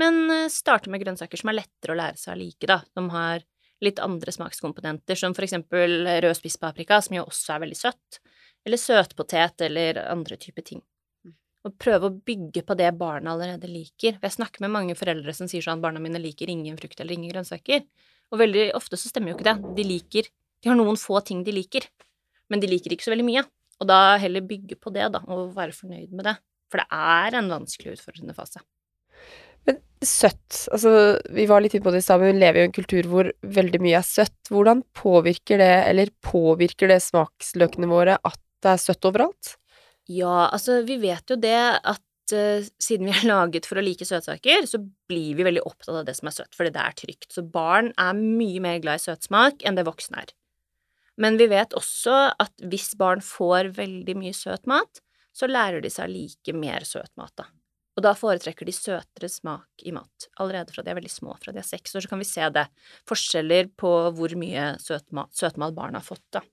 men 0.00 0.30
eh, 0.30 0.48
starte 0.52 0.92
med 0.92 1.00
grønnsaker 1.00 1.40
som 1.40 1.52
er 1.52 1.60
lettere 1.60 1.92
å 1.92 2.00
lære 2.00 2.20
seg 2.20 2.36
å 2.36 2.40
like, 2.40 2.68
da, 2.68 2.80
som 2.96 3.08
har 3.12 3.44
litt 3.84 4.00
andre 4.00 4.32
smakskomponenter, 4.32 5.18
som 5.20 5.34
for 5.36 5.44
eksempel 5.44 6.08
rød 6.24 6.36
spisspaprika, 6.38 7.00
som 7.04 7.18
jo 7.18 7.26
også 7.28 7.56
er 7.56 7.64
veldig 7.66 7.78
søtt, 7.78 8.20
eller 8.66 8.80
søtpotet 8.80 9.66
eller 9.68 10.00
andre 10.08 10.38
typer 10.40 10.64
ting. 10.64 10.82
Og 11.66 11.74
prøve 11.82 12.08
å 12.08 12.16
bygge 12.28 12.62
på 12.62 12.76
det 12.78 12.92
barna 12.98 13.32
allerede 13.34 13.68
liker. 13.70 14.20
Jeg 14.22 14.34
snakker 14.36 14.62
med 14.62 14.74
mange 14.74 14.94
foreldre 14.98 15.34
som 15.34 15.48
sier 15.50 15.64
sånn 15.64 15.82
barna 15.82 16.02
mine 16.02 16.20
liker 16.22 16.50
ingen 16.52 16.78
frukt 16.78 17.00
eller 17.02 17.16
ingen 17.16 17.32
grønnsaker. 17.32 17.82
Og 18.30 18.40
veldig 18.42 18.68
ofte 18.78 18.98
så 18.98 19.10
stemmer 19.10 19.32
jo 19.32 19.38
ikke 19.38 19.48
det. 19.48 19.56
De 19.78 19.86
liker 19.86 20.30
De 20.62 20.70
har 20.70 20.78
noen 20.78 20.96
få 20.98 21.18
ting 21.26 21.42
de 21.44 21.52
liker, 21.52 21.84
men 22.50 22.62
de 22.62 22.70
liker 22.70 22.94
ikke 22.94 23.04
så 23.04 23.12
veldig 23.12 23.26
mye. 23.26 23.42
Og 23.82 23.88
da 23.90 24.16
heller 24.18 24.46
bygge 24.46 24.78
på 24.80 24.90
det, 24.94 25.04
da, 25.12 25.20
og 25.28 25.52
være 25.54 25.74
fornøyd 25.76 26.14
med 26.16 26.24
det. 26.30 26.32
For 26.72 26.80
det 26.80 26.86
er 26.96 27.36
en 27.38 27.50
vanskelig 27.52 27.98
utfordrende 27.98 28.34
fase. 28.34 28.62
Men 29.66 29.78
søtt 30.00 30.62
Altså, 30.72 30.90
vi 31.34 31.46
var 31.50 31.62
litt 31.62 31.76
inne 31.76 31.84
på 31.84 31.92
det 31.94 32.00
i 32.00 32.06
stad, 32.06 32.22
men 32.22 32.32
vi 32.32 32.40
lever 32.40 32.60
jo 32.60 32.64
i 32.64 32.70
en 32.70 32.76
kultur 32.78 33.10
hvor 33.10 33.30
veldig 33.58 33.82
mye 33.84 34.00
er 34.00 34.06
søtt. 34.06 34.38
Hvordan 34.52 34.82
påvirker 34.96 35.60
det, 35.62 35.74
eller 35.90 36.12
påvirker 36.24 36.90
det 36.90 37.02
smaksløkene 37.04 37.90
våre 37.90 38.16
at 38.16 38.40
det 38.64 38.72
er 38.72 38.82
søtt 38.82 39.08
overalt? 39.08 39.56
Ja, 40.06 40.48
altså, 40.52 40.80
vi 40.86 40.98
vet 41.02 41.30
jo 41.30 41.38
det 41.40 41.56
at 41.56 42.34
uh, 42.34 42.66
siden 42.82 43.08
vi 43.08 43.14
er 43.14 43.28
laget 43.32 43.68
for 43.68 43.80
å 43.80 43.84
like 43.84 44.06
søtsaker, 44.06 44.66
så 44.70 44.80
blir 45.10 45.38
vi 45.38 45.46
veldig 45.46 45.64
opptatt 45.66 45.94
av 45.94 46.06
det 46.08 46.16
som 46.18 46.30
er 46.30 46.36
søtt, 46.38 46.54
fordi 46.56 46.74
det 46.74 46.82
er 46.82 46.98
trygt. 47.02 47.30
Så 47.34 47.42
barn 47.42 47.92
er 48.00 48.18
mye 48.18 48.62
mer 48.62 48.82
glad 48.84 49.00
i 49.00 49.06
søtsmak 49.08 49.66
enn 49.66 49.78
det 49.78 49.86
voksne 49.88 50.22
er. 50.24 50.34
Men 51.16 51.38
vi 51.40 51.48
vet 51.48 51.72
også 51.76 52.16
at 52.36 52.66
hvis 52.68 52.92
barn 53.00 53.22
får 53.24 53.72
veldig 53.78 54.16
mye 54.20 54.36
søt 54.36 54.68
mat, 54.68 55.00
så 55.36 55.48
lærer 55.48 55.82
de 55.84 55.92
seg 55.92 56.08
å 56.08 56.12
like 56.12 56.56
mer 56.56 56.84
søt 56.88 57.12
mat, 57.20 57.32
da. 57.36 57.48
Og 57.96 58.04
da 58.04 58.12
foretrekker 58.16 58.68
de 58.68 58.74
søtere 58.76 59.28
smak 59.32 59.84
i 59.88 59.92
mat. 59.96 60.28
Allerede 60.40 60.74
fra 60.74 60.84
de 60.84 60.92
er 60.92 60.98
veldig 60.98 61.12
små, 61.12 61.32
fra 61.40 61.52
de 61.56 61.62
er 61.62 61.66
seks 61.66 61.96
år, 61.96 62.04
så 62.04 62.12
kan 62.12 62.20
vi 62.20 62.28
se 62.28 62.48
det. 62.52 62.66
Forskjeller 63.08 63.70
på 63.80 63.92
hvor 64.16 64.34
mye 64.36 64.74
søtmat, 64.82 65.32
søtmat 65.36 65.76
barna 65.76 66.02
har 66.02 66.04
fått, 66.04 66.24
da. 66.36 66.44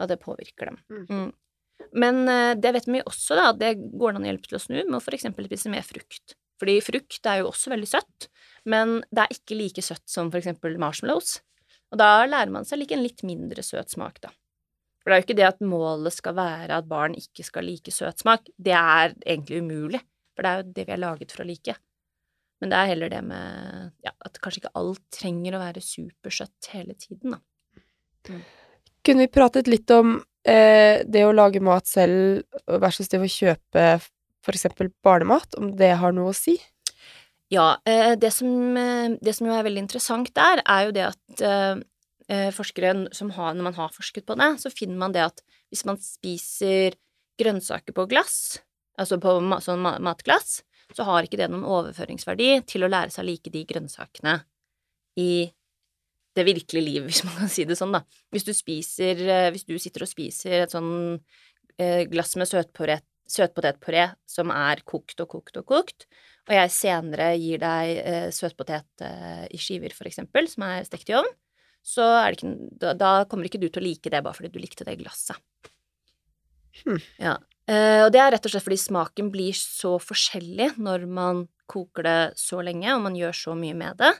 Og 0.00 0.10
det 0.10 0.18
påvirker 0.22 0.72
dem. 0.72 0.80
Mm. 0.90 1.30
Men 1.94 2.24
eh, 2.28 2.52
det 2.58 2.74
vet 2.76 2.88
vi 2.90 3.02
også, 3.06 3.36
da, 3.38 3.50
det 3.56 3.76
går 3.94 4.16
an 4.16 4.24
å 4.24 4.30
hjelpe 4.30 4.50
til 4.50 4.58
å 4.58 4.62
snu 4.62 4.78
med 4.80 4.98
å 4.98 5.02
eksempel 5.14 5.46
spise 5.48 5.72
mer 5.72 5.86
frukt. 5.86 6.36
Fordi 6.60 6.78
frukt 6.84 7.26
er 7.30 7.42
jo 7.42 7.50
også 7.50 7.72
veldig 7.72 7.90
søtt, 7.90 8.28
men 8.70 9.00
det 9.10 9.24
er 9.24 9.34
ikke 9.34 9.58
like 9.58 9.82
søtt 9.84 10.06
som 10.10 10.30
eksempel 10.34 10.78
marshmallows. 10.80 11.38
Og 11.92 12.00
da 12.00 12.24
lærer 12.26 12.50
man 12.50 12.66
seg 12.66 12.80
like 12.80 12.96
en 12.96 13.04
litt 13.04 13.22
mindre 13.26 13.62
søt 13.62 13.94
smak, 13.94 14.20
da. 14.24 14.32
For 15.04 15.10
det 15.10 15.16
er 15.16 15.20
jo 15.20 15.26
ikke 15.26 15.36
det 15.38 15.48
at 15.50 15.64
målet 15.68 16.16
skal 16.16 16.36
være 16.38 16.78
at 16.80 16.86
barn 16.88 17.14
ikke 17.18 17.44
skal 17.44 17.66
like 17.68 17.92
søt 17.92 18.22
smak. 18.22 18.46
Det 18.56 18.72
er 18.72 19.12
egentlig 19.20 19.60
umulig. 19.60 20.00
For 20.34 20.42
det 20.42 20.50
er 20.50 20.62
jo 20.62 20.70
det 20.78 20.86
vi 20.88 20.94
er 20.94 21.02
laget 21.02 21.34
for 21.34 21.44
å 21.44 21.46
like. 21.46 21.74
Men 22.62 22.72
det 22.72 22.78
er 22.78 22.90
heller 22.94 23.12
det 23.12 23.20
med 23.26 24.06
ja, 24.06 24.14
at 24.24 24.38
kanskje 24.40 24.62
ikke 24.62 24.76
alt 24.80 25.02
trenger 25.12 25.58
å 25.58 25.60
være 25.60 25.82
supersøtt 25.84 26.70
hele 26.72 26.96
tiden, 26.96 27.36
da. 27.36 27.84
Mm. 28.30 28.40
Kunne 29.04 29.26
vi 29.26 29.34
pratet 29.36 29.68
litt 29.68 29.92
om 29.92 30.16
eh, 30.48 31.02
det 31.06 31.24
å 31.26 31.34
lage 31.34 31.62
mat 31.64 31.88
selv 31.88 32.44
versus 32.68 33.10
det 33.12 33.20
å 33.20 33.30
kjøpe 33.30 33.86
eksempel 34.52 34.90
barnemat, 35.04 35.56
om 35.56 35.72
det 35.76 35.94
har 36.00 36.12
noe 36.12 36.32
å 36.32 36.36
si? 36.36 36.58
Ja, 37.52 37.78
eh, 37.86 38.14
det, 38.18 38.30
som, 38.34 38.76
eh, 38.76 39.16
det, 39.20 39.34
som, 39.36 39.48
er 39.48 39.64
veldig 39.64 39.84
interessant 39.84 40.32
der, 40.36 40.62
er 40.64 40.86
jo 40.86 40.94
det 40.96 41.06
at 41.06 41.44
eh, 41.44 41.80
eh, 42.28 42.50
forskere 42.52 42.92
har, 43.36 43.54
Når 43.54 43.62
man 43.62 43.74
har 43.74 43.92
forsket 43.94 44.26
på 44.26 44.36
det, 44.36 44.50
så 44.60 44.72
finner 44.72 44.96
man 44.96 45.12
det 45.12 45.24
at 45.24 45.42
hvis 45.70 45.84
man 45.84 45.98
spiser 46.00 46.96
grønnsaker 47.40 47.92
på 47.92 48.06
glass, 48.06 48.60
altså 48.98 49.18
på 49.18 49.36
sånn 49.60 49.82
matglass, 49.82 50.62
så 50.94 51.06
har 51.08 51.24
ikke 51.24 51.40
det 51.40 51.50
noen 51.50 51.66
overføringsverdi 51.66 52.62
til 52.68 52.84
å 52.84 52.90
lære 52.90 53.10
seg 53.10 53.24
å 53.24 53.28
like 53.28 53.50
de 53.50 53.64
grønnsakene 53.66 54.38
i 55.18 55.50
det 56.34 56.46
virkelige 56.46 56.84
liv, 56.84 57.04
hvis 57.08 57.24
man 57.26 57.38
kan 57.42 57.52
si 57.52 57.66
det 57.68 57.78
sånn, 57.78 57.94
da. 57.94 58.02
Hvis 58.34 58.46
du 58.46 58.52
spiser 58.56 59.24
eh, 59.24 59.50
Hvis 59.54 59.66
du 59.68 59.76
sitter 59.78 60.06
og 60.06 60.10
spiser 60.10 60.64
et 60.64 60.74
sånn 60.74 60.92
eh, 61.78 62.04
glass 62.10 62.34
med 62.40 62.50
søtpotetpuré 62.50 64.10
som 64.28 64.52
er 64.54 64.84
kokt 64.86 65.20
og 65.24 65.30
kokt 65.36 65.60
og 65.60 65.68
kokt, 65.70 66.08
og 66.44 66.52
jeg 66.58 66.74
senere 66.74 67.30
gir 67.40 67.62
deg 67.62 67.94
eh, 68.02 68.28
søtpotet 68.34 69.06
i 69.48 69.60
skiver, 69.60 69.94
for 69.96 70.10
eksempel, 70.10 70.48
som 70.50 70.66
er 70.66 70.84
stekt 70.84 71.08
i 71.08 71.16
ovn, 71.16 71.30
så 71.84 72.04
ikke, 72.32 72.52
da, 72.80 72.92
da, 72.96 73.14
kommer 73.28 73.48
ikke 73.48 73.60
du 73.60 73.68
til 73.68 73.82
å 73.82 73.84
like 73.84 74.12
det 74.12 74.20
bare 74.24 74.36
fordi 74.36 74.52
du 74.52 74.60
likte 74.60 74.86
det 74.88 74.98
glasset. 75.00 75.40
Hmm. 76.82 77.00
Ja. 77.20 77.34
Og 77.68 78.10
det 78.12 78.20
er 78.20 78.32
rett 78.34 78.44
og 78.44 78.52
slett 78.52 78.64
fordi 78.64 78.76
smaken 78.80 79.28
blir 79.32 79.56
så 79.56 79.94
forskjellig 80.02 80.74
når 80.84 81.04
man 81.08 81.44
koker 81.70 82.04
det 82.04 82.20
så 82.40 82.60
lenge, 82.64 82.88
og 82.92 83.04
man 83.04 83.16
gjør 83.16 83.36
så 83.36 83.56
mye 83.56 83.76
med 83.76 84.00
det, 84.00 84.12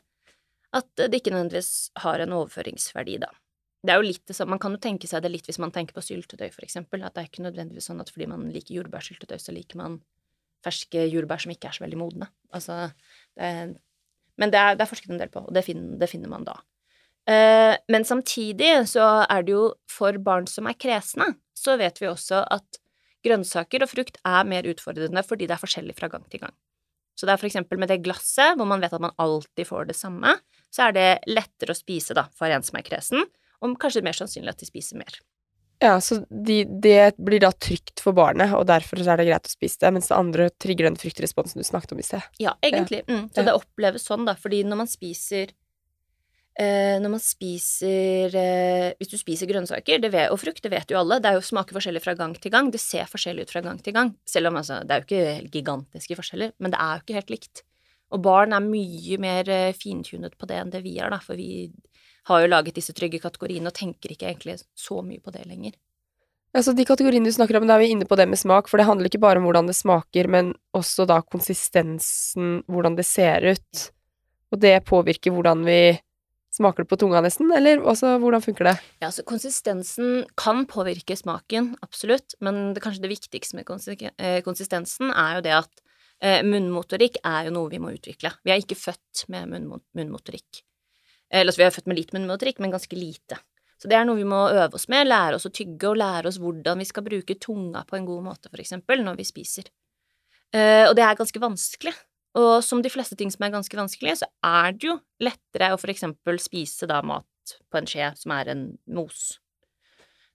at 0.75 0.89
det 0.99 1.21
ikke 1.21 1.33
nødvendigvis 1.35 1.73
har 2.03 2.23
en 2.23 2.35
overføringsverdi, 2.41 3.19
da. 3.23 3.31
Det 3.85 3.93
er 3.93 4.01
jo 4.01 4.07
litt 4.07 4.23
det 4.27 4.35
samme, 4.37 4.57
Man 4.57 4.63
kan 4.63 4.73
jo 4.73 4.81
tenke 4.81 5.09
seg 5.09 5.23
det 5.23 5.31
litt 5.31 5.49
hvis 5.49 5.61
man 5.61 5.73
tenker 5.73 5.97
på 5.97 6.03
syltetøy, 6.03 6.49
for 6.55 6.65
eksempel, 6.65 7.05
at 7.05 7.15
det 7.15 7.23
er 7.23 7.29
ikke 7.29 7.45
nødvendigvis 7.45 7.91
sånn 7.91 8.01
at 8.01 8.11
fordi 8.11 8.31
man 8.31 8.47
liker 8.53 8.79
jordbærsyltetøy, 8.79 9.37
så 9.39 9.53
liker 9.53 9.81
man 9.81 9.99
ferske 10.65 11.05
jordbær 11.13 11.43
som 11.45 11.53
ikke 11.53 11.69
er 11.69 11.77
så 11.77 11.85
veldig 11.85 11.99
modne. 12.01 12.31
Altså, 12.57 12.87
det 13.37 13.51
er, 13.51 13.75
men 14.41 14.51
det 14.55 14.61
er, 14.61 14.79
det 14.79 14.87
er, 14.87 14.91
forsket 14.91 15.13
en 15.13 15.21
del 15.21 15.33
på, 15.33 15.45
og 15.45 15.53
det 15.55 15.67
finner, 15.67 15.99
det 16.01 16.09
finner 16.11 16.33
man 16.33 16.47
da. 16.49 16.57
Eh, 17.31 17.75
men 17.93 18.09
samtidig 18.09 18.73
så 18.91 19.05
er 19.29 19.45
det 19.45 19.55
jo 19.55 19.67
for 19.91 20.17
barn 20.25 20.49
som 20.51 20.69
er 20.69 20.79
kresne, 20.81 21.35
så 21.55 21.77
vet 21.81 22.01
vi 22.01 22.11
også 22.11 22.43
at 22.57 22.81
grønnsaker 23.25 23.85
og 23.85 23.93
frukt 23.93 24.19
er 24.27 24.49
mer 24.49 24.67
utfordrende 24.69 25.23
fordi 25.25 25.47
det 25.49 25.57
er 25.57 25.63
forskjellig 25.63 25.97
fra 25.97 26.11
gang 26.13 26.27
til 26.33 26.43
gang. 26.43 26.57
Så 27.15 27.29
det 27.29 27.35
er 27.35 27.41
for 27.41 27.49
eksempel 27.49 27.79
med 27.79 27.93
det 27.93 28.03
glasset, 28.05 28.59
hvor 28.59 28.67
man 28.69 28.83
vet 28.83 28.93
at 28.93 29.03
man 29.03 29.15
alltid 29.23 29.69
får 29.69 29.89
det 29.93 29.97
samme, 29.97 30.35
så 30.75 30.89
er 30.89 30.97
det 30.97 31.09
lettere 31.31 31.75
å 31.75 31.79
spise 31.79 32.17
da, 32.17 32.27
for 32.35 32.51
en 32.51 32.65
som 32.67 32.81
er 32.81 32.87
kresen, 32.87 33.23
og 33.63 33.79
kanskje 33.81 34.03
mer 34.05 34.17
sannsynlig 34.19 34.53
at 34.57 34.61
de 34.65 34.69
spiser 34.69 34.99
mer. 34.99 35.21
Ja, 35.83 35.99
så 36.01 36.21
de, 36.31 36.63
det 36.65 37.17
blir 37.19 37.43
da 37.43 37.51
trygt 37.53 38.01
for 38.03 38.17
barnet, 38.17 38.55
og 38.57 38.67
derfor 38.71 39.01
er 39.03 39.19
det 39.21 39.27
greit 39.29 39.49
å 39.49 39.53
spise 39.53 39.81
det, 39.83 39.91
mens 39.97 40.09
det 40.11 40.17
andre 40.17 40.47
trigger 40.63 40.89
den 40.89 40.99
fryktresponsen 40.99 41.61
du 41.61 41.67
snakket 41.67 41.95
om 41.97 42.01
i 42.01 42.07
sted. 42.07 42.25
Ja, 42.43 42.55
egentlig. 42.65 43.03
Mm. 43.11 43.29
Så 43.35 43.43
Ja. 43.43 43.51
det 43.51 43.59
oppleves 43.59 44.07
sånn, 44.07 44.25
da, 44.27 44.37
fordi 44.39 44.63
når 44.65 44.81
man 44.85 44.91
spiser 44.91 45.53
eh, 46.57 47.01
Når 47.03 47.11
man 47.11 47.21
spiser 47.21 48.31
eh, 48.39 48.95
Hvis 49.01 49.11
du 49.11 49.17
spiser 49.19 49.51
grønnsaker 49.51 49.99
det 50.01 50.13
vet, 50.15 50.31
og 50.31 50.39
frukt, 50.39 50.63
det 50.63 50.71
vet 50.71 50.91
jo 50.91 51.01
alle, 51.01 51.19
det 51.21 51.33
er 51.33 51.41
jo 51.41 51.45
smaker 51.45 51.75
forskjellig 51.75 52.03
fra 52.05 52.15
gang 52.15 52.35
til 52.39 52.55
gang. 52.55 52.71
Det 52.71 52.81
ser 52.81 53.11
forskjellig 53.11 53.49
ut 53.49 53.51
fra 53.51 53.65
gang 53.67 53.83
til 53.83 53.93
gang. 53.97 54.15
Selv 54.25 54.53
om 54.53 54.61
altså, 54.63 54.81
det 54.87 54.95
er 54.95 55.03
jo 55.03 55.09
ikke 55.09 55.51
gigantiske 55.59 56.17
forskjeller, 56.23 56.55
men 56.63 56.71
det 56.71 56.79
er 56.79 56.95
jo 56.95 57.03
ikke 57.05 57.19
helt 57.19 57.35
likt. 57.35 57.65
Og 58.15 58.23
barn 58.23 58.55
er 58.55 58.63
mye 58.63 59.19
mer 59.23 59.49
eh, 59.51 59.75
fintunet 59.77 60.37
på 60.39 60.49
det 60.51 60.61
enn 60.61 60.71
det 60.73 60.85
vi 60.85 60.97
er, 61.01 61.11
da, 61.11 61.19
for 61.23 61.39
vi 61.39 61.67
har 62.29 62.45
jo 62.45 62.53
laget 62.53 62.79
disse 62.79 62.95
trygge 62.97 63.21
kategoriene 63.21 63.69
og 63.69 63.77
tenker 63.77 64.15
ikke 64.15 64.31
egentlig 64.31 64.61
så 64.79 65.01
mye 65.05 65.21
på 65.21 65.35
det 65.35 65.45
lenger. 65.49 65.75
Altså, 66.55 66.71
de 66.73 66.87
kategoriene 66.87 67.27
du 67.27 67.35
snakker 67.35 67.59
om, 67.59 67.67
da 67.67 67.75
er 67.75 67.83
vi 67.83 67.91
inne 67.91 68.07
på 68.07 68.17
det 68.17 68.29
med 68.31 68.39
smak, 68.39 68.69
for 68.71 68.79
det 68.79 68.87
handler 68.87 69.11
ikke 69.11 69.23
bare 69.25 69.41
om 69.41 69.49
hvordan 69.49 69.67
det 69.67 69.75
smaker, 69.75 70.29
men 70.31 70.53
også 70.77 71.07
da 71.11 71.19
konsistensen, 71.27 72.61
hvordan 72.71 72.95
det 72.95 73.07
ser 73.09 73.43
ut. 73.57 73.87
Og 74.55 74.61
det 74.63 74.77
påvirker 74.87 75.35
hvordan 75.35 75.65
vi 75.67 75.97
smaker 76.55 76.85
det 76.85 76.93
på 76.93 77.01
tunga, 77.03 77.19
nesten, 77.25 77.51
eller 77.51 77.83
også 77.83 78.15
hvordan 78.23 78.45
funker 78.45 78.71
det? 78.71 78.77
Ja, 79.03 79.11
så 79.11 79.25
konsistensen 79.27 80.23
kan 80.39 80.63
påvirke 80.71 81.17
smaken, 81.19 81.73
absolutt, 81.83 82.37
men 82.39 82.69
det, 82.77 82.85
kanskje 82.85 83.03
det 83.03 83.11
viktigste 83.11 83.59
med 83.59 83.67
eh, 84.15 84.39
konsistensen 84.47 85.11
er 85.11 85.41
jo 85.41 85.45
det 85.49 85.57
at 85.59 85.84
munnmotorikk 86.47 87.19
er 87.27 87.49
jo 87.49 87.57
noe 87.57 87.69
vi 87.73 87.81
må 87.83 87.91
utvikle. 87.93 88.31
Vi 88.45 88.53
er 88.55 88.63
ikke 88.63 88.79
født 88.79 89.27
med 89.33 89.51
munnmo 89.51 89.81
munnmotorikk. 89.99 90.63
Eller 91.29 91.51
altså, 91.51 91.61
vi 91.61 91.67
er 91.67 91.75
født 91.75 91.91
med 91.91 91.99
litt 91.99 92.15
munnmotorikk, 92.15 92.63
men 92.63 92.73
ganske 92.73 92.97
lite. 92.97 93.41
Så 93.81 93.91
det 93.91 93.99
er 93.99 94.07
noe 94.07 94.17
vi 94.17 94.27
må 94.29 94.39
øve 94.49 94.79
oss 94.79 94.87
med, 94.89 95.09
lære 95.11 95.39
oss 95.39 95.49
å 95.49 95.53
tygge 95.53 95.91
og 95.91 95.99
lære 96.01 96.31
oss 96.31 96.39
hvordan 96.41 96.81
vi 96.81 96.87
skal 96.89 97.05
bruke 97.05 97.37
tunga 97.43 97.83
på 97.89 97.99
en 97.99 98.07
god 98.09 98.27
måte, 98.31 98.49
for 98.53 98.63
eksempel, 98.63 99.03
når 99.05 99.19
vi 99.19 99.27
spiser. 99.29 99.69
Eh, 100.55 100.87
og 100.87 100.95
det 100.97 101.05
er 101.05 101.19
ganske 101.19 101.43
vanskelig. 101.43 101.95
Og 102.41 102.55
som 102.67 102.81
de 102.83 102.91
fleste 102.91 103.19
ting 103.19 103.31
som 103.31 103.45
er 103.47 103.53
ganske 103.55 103.79
vanskelige, 103.79 104.23
så 104.23 104.31
er 104.47 104.75
det 104.75 104.89
jo 104.89 104.97
lettere 105.23 105.73
å 105.75 105.79
for 105.79 105.93
eksempel 105.93 106.41
spise 106.43 106.89
da 106.91 107.03
mat 107.07 107.55
på 107.71 107.79
en 107.79 107.89
skje 107.91 108.09
som 108.19 108.33
er 108.35 108.55
en 108.55 108.65
mos. 108.97 109.35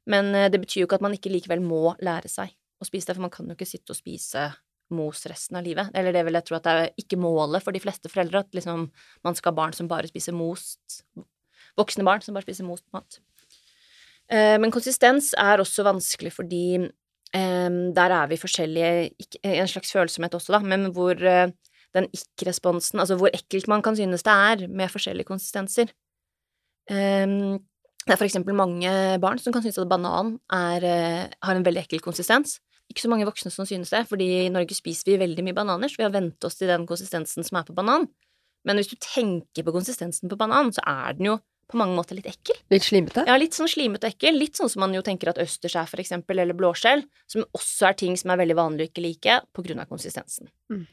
Men 0.09 0.33
eh, 0.35 0.51
det 0.51 0.61
betyr 0.61 0.83
jo 0.83 0.89
ikke 0.89 0.99
at 0.99 1.05
man 1.07 1.15
ikke 1.15 1.31
likevel 1.33 1.63
må 1.63 1.95
lære 2.03 2.31
seg 2.31 2.53
å 2.79 2.87
spise 2.87 3.09
det, 3.09 3.17
for 3.17 3.25
man 3.25 3.33
kan 3.33 3.47
jo 3.49 3.57
ikke 3.57 3.67
sitte 3.67 3.95
og 3.95 3.99
spise 3.99 4.49
mos 4.93 5.25
resten 5.29 5.59
av 5.59 5.65
livet. 5.65 5.89
Eller 5.97 6.15
det 6.15 6.23
vil 6.27 6.37
jeg 6.37 6.47
tro 6.47 6.57
at 6.57 6.67
det 6.67 6.75
er 6.75 6.93
ikke 7.01 7.19
målet 7.21 7.63
for 7.65 7.75
de 7.75 7.81
fleste 7.83 8.11
foreldre, 8.11 8.43
at 8.43 8.55
liksom 8.57 8.87
man 9.25 9.37
skal 9.37 9.53
ha 9.53 9.59
barn 9.61 9.75
som 9.75 9.89
bare 9.91 10.09
spiser 10.11 10.35
most 10.37 11.03
Voksne 11.77 12.03
barn 12.03 12.19
som 12.19 12.35
bare 12.35 12.43
spiser 12.43 12.65
most 12.67 12.83
mat. 12.91 13.19
Eh, 14.27 14.57
Men 14.59 14.71
konsistens 14.73 15.31
er 15.37 15.61
også 15.61 15.85
vanskelig 15.85 16.33
fordi 16.35 16.63
eh, 16.81 17.69
der 17.95 18.15
er 18.17 18.27
vi 18.27 18.39
forskjellige 18.41 19.13
En 19.45 19.69
slags 19.69 19.93
følsomhet 19.93 20.35
også, 20.35 20.57
da, 20.57 20.59
men 20.59 20.89
hvor 20.91 21.15
eh, 21.15 21.53
den 21.95 22.09
ikke-responsen 22.13 22.99
Altså 22.99 23.15
hvor 23.15 23.31
ekkelt 23.33 23.69
man 23.71 23.81
kan 23.85 23.95
synes 23.95 24.25
det 24.25 24.33
er 24.33 24.67
med 24.67 24.91
forskjellige 24.91 25.29
konsistenser. 25.29 25.93
Det 26.89 28.15
er 28.15 28.17
for 28.17 28.25
eksempel 28.25 28.55
mange 28.57 28.89
barn 29.21 29.37
som 29.37 29.53
kan 29.53 29.61
synes 29.61 29.77
at 29.77 29.89
banan 29.89 30.39
er, 30.49 30.83
eh, 30.83 31.29
har 31.45 31.55
en 31.55 31.65
veldig 31.65 31.83
ekkel 31.83 32.01
konsistens. 32.01 32.59
Ikke 32.89 33.03
så 33.03 33.11
mange 33.11 33.27
voksne 33.27 33.51
som 33.53 33.67
synes 33.69 33.91
det, 33.93 34.01
fordi 34.09 34.27
i 34.45 34.53
Norge 34.53 34.73
spiser 34.77 35.11
vi 35.11 35.19
veldig 35.21 35.45
mye 35.45 35.57
bananer, 35.57 35.91
så 35.91 36.01
vi 36.01 36.07
har 36.07 36.15
vent 36.15 36.45
oss 36.47 36.57
til 36.57 36.71
den 36.71 36.87
konsistensen 36.89 37.45
som 37.45 37.59
er 37.59 37.67
på 37.67 37.75
banan. 37.77 38.07
Men 38.67 38.79
hvis 38.79 38.89
du 38.91 38.97
tenker 38.99 39.65
på 39.65 39.73
konsistensen 39.75 40.31
på 40.31 40.37
banan, 40.39 40.73
så 40.75 40.83
er 40.89 41.15
den 41.19 41.29
jo 41.29 41.37
på 41.69 41.77
mange 41.77 41.93
måter 41.93 42.17
litt 42.17 42.27
ekkel. 42.31 42.57
Litt 42.73 42.87
slimete? 42.87 43.23
Ja, 43.29 43.35
litt 43.37 43.53
sånn 43.53 43.69
slimete 43.69 44.09
og 44.09 44.15
ekkel. 44.15 44.39
Litt 44.41 44.57
sånn 44.57 44.71
som 44.73 44.81
man 44.81 44.95
jo 44.95 45.03
tenker 45.05 45.29
at 45.29 45.41
østers 45.41 45.75
er, 45.77 45.89
for 45.89 46.01
eksempel, 46.01 46.41
eller 46.41 46.57
blåskjell, 46.57 47.03
som 47.29 47.45
også 47.45 47.91
er 47.91 47.99
ting 47.99 48.17
som 48.17 48.33
er 48.33 48.41
veldig 48.41 48.57
vanlig 48.57 48.87
å 48.87 48.89
ikke 48.89 49.05
like 49.05 49.35
på 49.53 49.65
grunn 49.67 49.83
av 49.83 49.91
konsistensen. 49.91 50.49
Mm. 50.73 50.87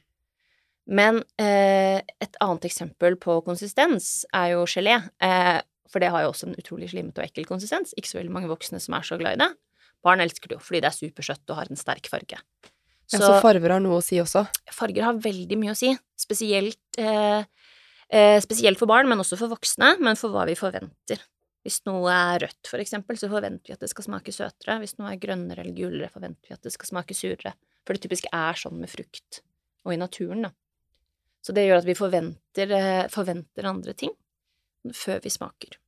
Men 0.86 1.22
eh, 1.42 2.04
et 2.22 2.36
annet 2.44 2.68
eksempel 2.68 3.16
på 3.18 3.40
konsistens 3.46 4.26
er 4.36 4.52
jo 4.52 4.66
gelé, 4.70 5.00
eh, 5.24 5.58
for 5.90 6.02
det 6.02 6.12
har 6.12 6.26
jo 6.26 6.34
også 6.34 6.50
en 6.50 6.58
utrolig 6.60 6.90
slimete 6.92 7.22
og 7.22 7.30
ekkel 7.30 7.48
konsistens. 7.48 7.96
Ikke 7.96 8.12
så 8.12 8.20
veldig 8.20 8.36
mange 8.36 8.52
voksne 8.52 8.78
som 8.82 8.98
er 8.98 9.06
så 9.06 9.18
glad 9.18 9.38
i 9.38 9.46
det. 9.46 9.50
Barn 10.04 10.22
elsker 10.24 10.50
det 10.50 10.58
jo 10.58 10.64
fordi 10.64 10.82
det 10.84 10.90
er 10.90 10.96
supersøtt 10.96 11.52
og 11.52 11.60
har 11.60 11.70
en 11.70 11.80
sterk 11.80 12.10
farge. 12.10 12.40
Ja, 13.12 13.20
så 13.22 13.36
farger 13.42 13.76
har 13.76 13.82
noe 13.82 14.00
å 14.00 14.04
si 14.04 14.18
også. 14.18 14.42
farger 14.74 15.06
har 15.06 15.22
veldig 15.22 15.58
mye 15.60 15.74
å 15.76 15.78
si, 15.78 15.92
spesielt, 16.18 16.82
eh, 16.98 17.44
eh, 18.10 18.38
spesielt 18.42 18.78
for 18.80 18.90
barn, 18.90 19.08
men 19.08 19.22
også 19.22 19.38
for 19.38 19.52
voksne, 19.52 19.94
men 20.02 20.18
for 20.18 20.34
hva 20.34 20.46
vi 20.48 20.58
forventer. 20.58 21.22
Hvis 21.66 21.80
noe 21.86 22.10
er 22.10 22.44
rødt, 22.46 22.66
for 22.70 22.82
eksempel, 22.82 23.18
så 23.18 23.30
forventer 23.30 23.70
vi 23.70 23.74
at 23.74 23.82
det 23.82 23.90
skal 23.90 24.06
smake 24.06 24.34
søtere. 24.34 24.78
Hvis 24.82 24.98
noe 24.98 25.12
er 25.12 25.22
grønnere 25.22 25.64
eller 25.64 25.74
gulere, 25.74 26.10
forventer 26.10 26.50
vi 26.50 26.54
at 26.54 26.62
det 26.62 26.74
skal 26.74 26.92
smake 26.92 27.14
surere. 27.14 27.54
For 27.86 27.94
det 27.94 28.02
typisk 28.06 28.28
er 28.32 28.58
sånn 28.58 28.78
med 28.78 28.90
frukt 28.90 29.40
og 29.86 29.94
i 29.94 29.98
naturen, 29.98 30.46
da. 30.46 30.52
Så 31.42 31.54
det 31.54 31.66
gjør 31.66 31.78
at 31.78 31.86
vi 31.86 31.94
forventer, 31.94 32.70
eh, 32.74 33.08
forventer 33.10 33.66
andre 33.70 33.94
ting 33.94 34.14
før 34.94 35.22
vi 35.22 35.30
smaker. 35.30 35.78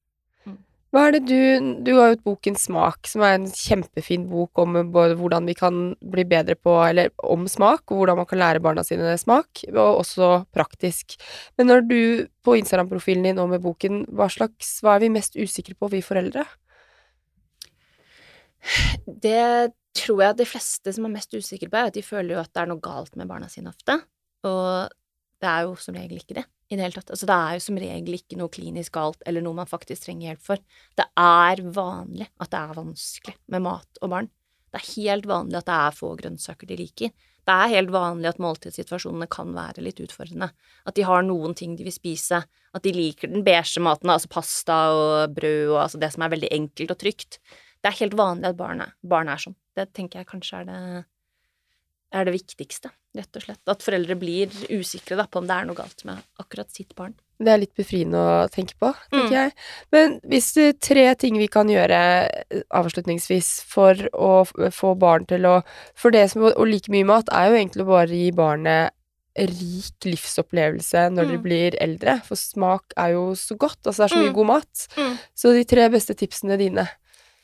Hva 0.89 1.03
er 1.05 1.19
det 1.19 1.27
du 1.29 1.73
Du 1.85 1.91
har 1.99 2.11
jo 2.11 2.17
et 2.17 2.25
boken 2.25 2.57
Smak, 2.57 3.09
som 3.11 3.25
er 3.27 3.37
en 3.37 3.49
kjempefin 3.53 4.25
bok 4.31 4.61
om 4.63 4.79
både 4.93 5.19
hvordan 5.21 5.49
vi 5.49 5.55
kan 5.59 5.81
bli 6.01 6.25
bedre 6.29 6.57
på 6.57 6.77
Eller 6.87 7.11
om 7.21 7.45
smak, 7.49 7.85
og 7.91 8.01
hvordan 8.01 8.21
man 8.23 8.29
kan 8.29 8.41
lære 8.41 8.63
barna 8.65 8.85
sine 8.87 9.17
smak, 9.21 9.65
og 9.69 10.01
også 10.01 10.47
praktisk. 10.55 11.19
Men 11.59 11.69
når 11.69 11.85
du 11.89 12.01
på 12.45 12.57
Instagram-profilen 12.57 13.29
din 13.29 13.43
og 13.43 13.51
med 13.53 13.61
boken, 13.65 14.07
hva 14.09 14.31
slags 14.33 14.79
Hva 14.81 14.97
er 14.97 15.05
vi 15.05 15.13
mest 15.13 15.37
usikre 15.37 15.77
på, 15.77 15.93
vi 15.93 16.05
foreldre? 16.05 16.47
Det 19.07 19.73
tror 19.99 20.23
jeg 20.23 20.39
de 20.39 20.47
fleste 20.49 20.93
som 20.95 21.07
er 21.09 21.15
mest 21.19 21.35
usikre 21.35 21.69
på, 21.69 21.77
er 21.77 21.91
at 21.91 21.97
de 21.97 22.05
føler 22.07 22.37
jo 22.37 22.41
at 22.41 22.53
det 22.53 22.63
er 22.63 22.71
noe 22.71 22.83
galt 22.83 23.15
med 23.17 23.29
barna 23.29 23.49
sine 23.53 23.73
ofte. 23.73 24.01
Og 24.47 24.89
det 25.43 25.51
er 25.51 25.67
jo 25.67 25.77
som 25.79 25.97
regel 25.97 26.19
ikke 26.19 26.41
det 26.41 26.45
i 26.69 26.77
det 26.77 26.85
hele 26.85 26.99
tatt. 26.99 27.13
Altså, 27.15 27.29
det 27.29 27.37
er 27.37 27.57
jo 27.57 27.65
som 27.65 27.79
regel 27.81 28.17
ikke 28.19 28.39
noe 28.41 28.53
klinisk 28.53 28.97
galt 28.99 29.23
eller 29.29 29.45
noe 29.45 29.57
man 29.61 29.71
faktisk 29.71 30.05
trenger 30.05 30.33
hjelp 30.33 30.45
for. 30.51 30.65
Det 30.99 31.07
er 31.23 31.63
vanlig 31.77 32.29
at 32.37 32.51
det 32.53 32.61
er 32.61 32.77
vanskelig 32.77 33.37
med 33.55 33.65
mat 33.65 34.03
og 34.03 34.13
barn. 34.13 34.31
Det 34.69 34.83
er 34.83 34.91
helt 34.99 35.29
vanlig 35.29 35.61
at 35.63 35.69
det 35.69 35.79
er 35.79 35.97
få 35.97 36.13
grønnsaker 36.19 36.69
de 36.69 36.77
liker. 36.83 37.13
Det 37.49 37.55
er 37.55 37.73
helt 37.73 37.93
vanlig 37.95 38.29
at 38.29 38.41
måltidssituasjonene 38.45 39.25
kan 39.33 39.55
være 39.57 39.81
litt 39.87 40.03
utfordrende. 40.05 40.51
At 40.85 40.99
de 40.99 41.07
har 41.09 41.25
noen 41.25 41.55
ting 41.57 41.79
de 41.79 41.87
vil 41.87 41.95
spise. 41.95 42.43
At 42.45 42.85
de 42.85 42.93
liker 42.93 43.31
den 43.33 43.47
beige 43.47 43.81
maten, 43.81 44.13
altså 44.13 44.29
pasta 44.29 44.77
og 44.93 45.33
brød 45.39 45.73
og 45.73 45.79
altså 45.87 46.01
det 46.03 46.11
som 46.13 46.27
er 46.27 46.35
veldig 46.35 46.51
enkelt 46.59 46.93
og 46.93 47.01
trygt. 47.01 47.41
Det 47.81 47.89
er 47.89 48.01
helt 48.03 48.19
vanlig 48.19 48.51
at 48.51 48.59
barn 48.61 48.83
er, 49.33 49.41
sånn. 49.41 49.57
Det 49.73 49.89
tenker 49.97 50.21
jeg 50.21 50.29
kanskje 50.29 50.61
er 50.61 50.69
det, 50.69 50.83
er 52.19 52.29
det 52.29 52.37
viktigste, 52.37 52.93
rett 53.19 53.37
og 53.39 53.43
slett. 53.45 53.61
At 53.69 53.83
foreldre 53.85 54.17
blir 54.19 54.49
usikre 54.71 55.19
da, 55.19 55.27
på 55.27 55.43
om 55.43 55.47
det 55.51 55.57
er 55.59 55.67
noe 55.69 55.77
galt 55.79 56.05
med 56.09 56.23
akkurat 56.41 56.71
sitt 56.73 56.95
barn. 56.99 57.15
Det 57.39 57.53
er 57.53 57.61
litt 57.63 57.75
befriende 57.79 58.19
å 58.19 58.49
tenke 58.51 58.75
på, 58.81 58.89
tenker 59.13 59.29
Mm. 59.31 59.35
jeg. 59.37 59.53
Men 59.95 60.17
hvis 60.27 60.49
det 60.57 60.65
er 60.69 60.79
tre 60.83 61.05
ting 61.15 61.37
vi 61.39 61.47
kan 61.47 61.69
gjøre 61.71 62.01
eh, 62.51 62.63
avslutningsvis 62.75 63.63
for 63.63 63.95
å 64.13 64.33
få 64.75 64.95
barn 64.99 65.25
til 65.31 65.47
å 65.47 65.63
For 65.95 66.11
det 66.11 66.31
som 66.33 66.43
å, 66.43 66.67
like 66.67 66.91
mye 66.91 67.07
mat 67.07 67.29
er 67.31 67.51
jo 67.51 67.59
egentlig 67.61 67.85
å 67.87 67.93
bare 67.93 68.09
gi 68.11 68.31
barnet 68.35 68.91
rik 69.39 70.03
livsopplevelse 70.03 71.05
når 71.15 71.29
de 71.31 71.37
Mm. 71.39 71.43
blir 71.43 71.77
eldre, 71.81 72.17
for 72.25 72.35
smak 72.35 72.93
er 72.97 73.13
jo 73.13 73.35
så 73.39 73.55
godt, 73.57 73.79
altså 73.87 74.03
det 74.03 74.11
er 74.11 74.15
så 74.17 74.23
mye 74.25 74.31
Mm. 74.33 74.35
god 74.35 74.47
mat. 74.47 74.89
Mm. 74.97 75.19
Så 75.37 75.53
de 75.55 75.65
tre 75.65 75.89
beste 75.89 76.15
tipsene 76.19 76.59
dine. 76.59 76.89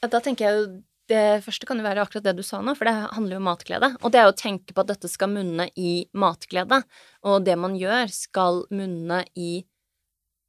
Ja, 0.02 0.08
da 0.08 0.18
tenker 0.20 0.38
jeg 0.44 0.54
jo 0.58 0.82
det 1.10 1.44
første 1.44 1.68
kan 1.68 1.80
jo 1.80 1.84
være 1.84 2.04
akkurat 2.04 2.24
det 2.24 2.36
du 2.38 2.44
sa 2.46 2.62
nå, 2.64 2.72
for 2.78 2.88
det 2.88 2.94
handler 3.16 3.36
jo 3.36 3.42
om 3.42 3.48
matglede. 3.50 3.90
Og 4.00 4.12
det 4.14 4.22
er 4.22 4.30
å 4.30 4.36
tenke 4.36 4.72
på 4.74 4.84
at 4.84 4.92
dette 4.94 5.10
skal 5.12 5.32
munne 5.32 5.68
i 5.76 6.06
matglede, 6.16 6.80
og 7.28 7.44
det 7.44 7.56
man 7.60 7.76
gjør, 7.78 8.08
skal 8.12 8.64
munne 8.74 9.24
i 9.36 9.64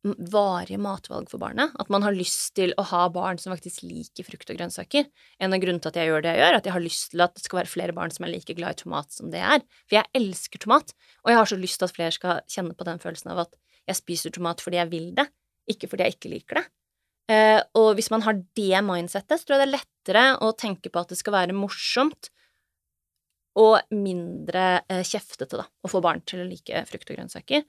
varige 0.05 0.77
matvalg 0.77 1.29
for 1.31 1.41
barnet. 1.41 1.73
At 1.81 1.89
man 1.89 2.05
har 2.05 2.13
lyst 2.15 2.53
til 2.57 2.75
å 2.77 2.85
ha 2.91 3.05
barn 3.13 3.39
som 3.41 3.53
faktisk 3.55 3.83
liker 3.85 4.27
frukt 4.27 4.51
og 4.53 4.59
grønnsaker. 4.59 5.07
En 5.41 5.55
av 5.55 5.61
grunnene 5.63 5.81
til 5.81 5.91
at 5.91 5.99
jeg 5.99 6.11
gjør 6.11 6.25
det 6.25 6.33
jeg 6.35 6.41
gjør, 6.41 6.51
er 6.51 6.59
at 6.59 6.69
jeg 6.69 6.75
har 6.75 6.85
lyst 6.85 7.09
til 7.13 7.25
at 7.25 7.35
det 7.35 7.45
skal 7.45 7.61
være 7.61 7.71
flere 7.71 7.95
barn 7.97 8.13
som 8.13 8.27
er 8.27 8.33
like 8.35 8.57
glad 8.57 8.77
i 8.77 8.81
tomat 8.83 9.15
som 9.15 9.33
det 9.33 9.41
jeg 9.41 9.59
er. 9.59 9.65
For 9.89 9.99
jeg 9.99 10.21
elsker 10.21 10.61
tomat, 10.61 10.93
og 11.25 11.33
jeg 11.33 11.41
har 11.41 11.51
så 11.51 11.59
lyst 11.59 11.81
til 11.81 11.89
at 11.89 11.97
flere 11.97 12.15
skal 12.15 12.43
kjenne 12.55 12.77
på 12.77 12.87
den 12.87 13.01
følelsen 13.01 13.33
av 13.33 13.45
at 13.47 13.59
jeg 13.89 14.01
spiser 14.01 14.33
tomat 14.33 14.61
fordi 14.63 14.81
jeg 14.81 14.91
vil 14.93 15.11
det, 15.17 15.27
ikke 15.73 15.89
fordi 15.89 16.05
jeg 16.05 16.17
ikke 16.17 16.33
liker 16.35 16.61
det. 16.61 16.65
Eh, 17.33 17.59
og 17.77 17.95
hvis 17.97 18.11
man 18.13 18.21
har 18.25 18.37
det 18.37 18.81
mindsettet, 18.85 19.41
så 19.41 19.47
tror 19.47 19.57
jeg 19.57 19.65
det 19.65 19.69
er 19.71 19.77
lettere 20.05 20.37
å 20.41 20.53
tenke 20.53 20.89
på 20.89 20.99
at 20.99 21.09
det 21.09 21.17
skal 21.17 21.33
være 21.33 21.55
morsomt 21.55 22.29
og 23.55 23.79
mindre 23.91 24.83
eh, 24.89 25.03
kjeftete, 25.03 25.57
da, 25.57 25.65
å 25.65 25.87
få 25.87 26.01
barn 26.01 26.21
til 26.25 26.43
å 26.43 26.47
like 26.47 26.85
frukt 26.89 27.09
og 27.09 27.15
grønnsaker. 27.15 27.63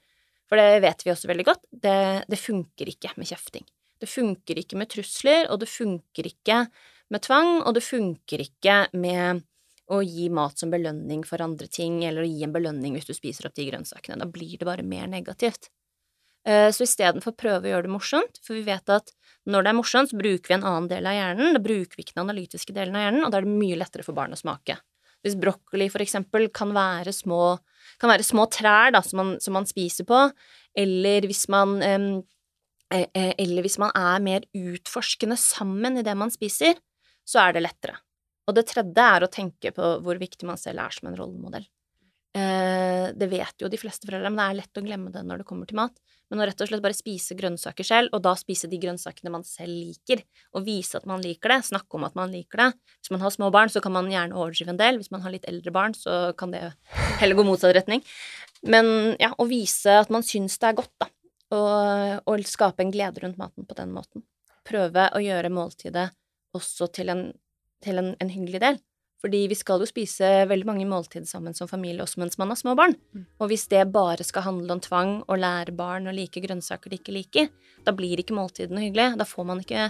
For 0.49 0.59
det 0.59 0.81
vet 0.83 1.03
vi 1.05 1.12
også 1.12 1.29
veldig 1.31 1.46
godt, 1.46 1.64
det, 1.70 2.25
det 2.29 2.38
funker 2.38 2.88
ikke 2.90 3.12
med 3.16 3.27
kjefting. 3.27 3.64
Det 3.99 4.09
funker 4.11 4.59
ikke 4.59 4.77
med 4.77 4.90
trusler, 4.90 5.46
og 5.51 5.61
det 5.62 5.68
funker 5.70 6.27
ikke 6.27 6.66
med 7.11 7.22
tvang, 7.22 7.62
og 7.62 7.75
det 7.75 7.85
funker 7.87 8.42
ikke 8.42 8.81
med 8.99 9.44
å 9.87 10.01
gi 10.03 10.27
mat 10.35 10.59
som 10.59 10.72
belønning 10.75 11.22
for 11.27 11.42
andre 11.42 11.68
ting, 11.70 12.01
eller 12.05 12.25
å 12.25 12.29
gi 12.29 12.42
en 12.42 12.55
belønning 12.55 12.96
hvis 12.96 13.07
du 13.07 13.14
spiser 13.14 13.46
opp 13.46 13.55
de 13.55 13.68
grønnsakene. 13.70 14.18
Da 14.18 14.27
blir 14.27 14.59
det 14.59 14.66
bare 14.66 14.87
mer 14.87 15.07
negativt. 15.11 15.70
Eh, 16.46 16.72
så 16.75 16.83
istedenfor 16.83 17.38
prøve 17.38 17.70
å 17.70 17.72
gjøre 17.77 17.87
det 17.87 17.94
morsomt, 17.94 18.42
for 18.42 18.59
vi 18.59 18.66
vet 18.66 18.90
at 18.90 19.14
når 19.46 19.64
det 19.64 19.70
er 19.70 19.78
morsomt, 19.78 20.11
så 20.11 20.18
bruker 20.18 20.50
vi 20.50 20.56
en 20.59 20.66
annen 20.66 20.90
del 20.90 21.06
av 21.06 21.16
hjernen, 21.16 21.54
da 21.54 21.62
bruker 21.62 21.98
vi 21.98 22.04
ikke 22.04 22.16
den 22.16 22.24
analytiske 22.26 22.74
delen 22.76 22.98
av 22.98 23.06
hjernen, 23.06 23.24
og 23.26 23.32
da 23.32 23.40
er 23.40 23.46
det 23.46 23.59
mye 23.62 23.78
lettere 23.78 24.06
for 24.06 24.16
barn 24.16 24.35
å 24.35 24.38
smake. 24.40 24.78
Hvis 25.24 25.38
brokkoli 25.40 25.88
for 25.90 26.04
eksempel 26.04 26.48
kan 26.54 26.74
være 26.76 27.14
små, 27.14 27.56
kan 28.02 28.12
være 28.12 28.26
små 28.26 28.46
trær 28.52 28.92
da, 28.94 29.02
som, 29.06 29.22
man, 29.22 29.37
som 29.42 29.56
man 29.56 29.68
spiser 29.68 30.06
på, 30.09 30.24
eller 30.76 31.26
hvis 31.26 31.46
man 31.52 31.78
um, 31.82 32.11
eller 32.90 33.64
hvis 33.64 33.80
man 33.82 33.90
er 33.98 34.22
mer 34.22 34.44
utforskende 34.54 35.35
sammen 35.40 35.98
i 35.98 36.04
det 36.06 36.14
man 36.18 36.30
spiser, 36.30 36.78
så 37.26 37.42
er 37.42 37.56
det 37.56 37.64
lettere. 37.64 37.96
Og 38.46 38.54
det 38.54 38.68
tredje 38.70 39.06
er 39.16 39.26
å 39.26 39.30
tenke 39.32 39.72
på 39.74 39.96
hvor 40.04 40.20
viktig 40.20 40.46
man 40.46 40.61
selv 40.61 40.85
er 40.85 40.94
som 40.94 41.11
en 41.11 41.18
rollemodell. 41.18 41.66
Eh, 42.37 43.07
det 43.16 43.29
vet 43.33 43.62
jo 43.62 43.70
de 43.72 43.79
fleste 43.81 44.05
foreldre, 44.05 44.29
men 44.29 44.40
det 44.42 44.46
er 44.46 44.59
lett 44.59 44.79
å 44.81 44.85
glemme 44.85 45.12
det 45.14 45.22
når 45.25 45.40
det 45.40 45.46
kommer 45.49 45.68
til 45.68 45.79
mat. 45.79 45.94
Men 46.29 46.42
å 46.42 46.49
rett 46.49 46.61
og 46.61 46.68
slett 46.68 46.83
bare 46.85 46.96
spise 46.96 47.37
grønnsaker 47.38 47.87
selv, 47.87 48.12
og 48.12 48.25
da 48.27 48.35
spise 48.37 48.68
de 48.68 48.81
grønnsakene 48.83 49.33
man 49.33 49.46
selv 49.46 49.72
liker, 49.72 50.25
og 50.53 50.66
vise 50.66 50.99
at 50.99 51.07
man 51.09 51.22
liker 51.22 51.55
det, 51.55 51.61
snakke 51.70 51.96
om 51.96 52.05
at 52.09 52.18
man 52.18 52.35
liker 52.35 52.61
det. 52.61 52.68
Hvis 52.99 53.12
man 53.14 53.22
har 53.22 53.33
små 53.33 53.49
barn, 53.55 53.72
så 53.72 53.81
kan 53.85 53.94
man 53.94 54.11
gjerne 54.12 54.37
overdrive 54.37 54.75
en 54.75 54.83
del. 54.83 55.01
Hvis 55.01 55.12
man 55.14 55.25
har 55.25 55.33
litt 55.33 55.46
eldre 55.49 55.72
barn, 55.72 55.96
så 55.96 56.35
kan 56.37 56.53
det 56.53 56.64
heller 57.22 57.38
gå 57.38 57.46
motsatt 57.46 57.77
retning. 57.79 58.05
Men 58.66 59.16
ja, 59.22 59.33
å 59.38 59.49
vise 59.49 60.01
at 60.03 60.12
man 60.12 60.27
syns 60.27 60.59
det 60.61 60.72
er 60.72 60.79
godt, 60.83 60.92
da. 61.01 61.11
Og, 61.57 62.27
og 62.27 62.46
skape 62.51 62.83
en 62.83 62.90
glede 62.90 63.22
rundt 63.22 63.38
maten 63.38 63.64
på 63.68 63.79
den 63.79 63.94
måten. 63.94 64.27
Prøve 64.66 65.09
å 65.14 65.22
gjøre 65.22 65.53
måltidet 65.55 66.09
også 66.59 66.90
til 66.90 67.12
en 67.14 67.29
til 67.85 68.01
en, 68.01 68.14
en, 68.20 68.31
hyggelig 68.33 68.62
del. 68.62 68.79
Fordi 69.22 69.46
vi 69.48 69.57
skal 69.57 69.81
jo 69.81 69.88
spise 69.88 70.29
veldig 70.50 70.68
mange 70.68 70.87
måltider 70.88 71.26
sammen 71.29 71.57
som 71.57 71.70
familie 71.70 72.05
også 72.05 72.20
mens 72.20 72.37
man 72.40 72.52
har 72.52 72.59
små 72.61 72.74
barn. 72.79 72.96
Mm. 73.16 73.24
Og 73.40 73.52
hvis 73.52 73.66
det 73.72 73.87
bare 73.94 74.26
skal 74.26 74.44
handle 74.46 74.76
om 74.76 74.83
tvang 74.85 75.14
og 75.24 75.40
lære 75.40 75.74
barn 75.76 76.11
å 76.11 76.14
like 76.14 76.42
grønnsaker 76.44 76.92
de 76.92 77.00
ikke 77.00 77.16
liker, 77.16 77.48
da 77.87 77.96
blir 77.96 78.20
ikke 78.20 78.37
måltidene 78.37 78.85
hyggelige. 78.85 79.16
Da 79.16 79.29
får 79.29 79.48
man 79.48 79.64
ikke, 79.64 79.88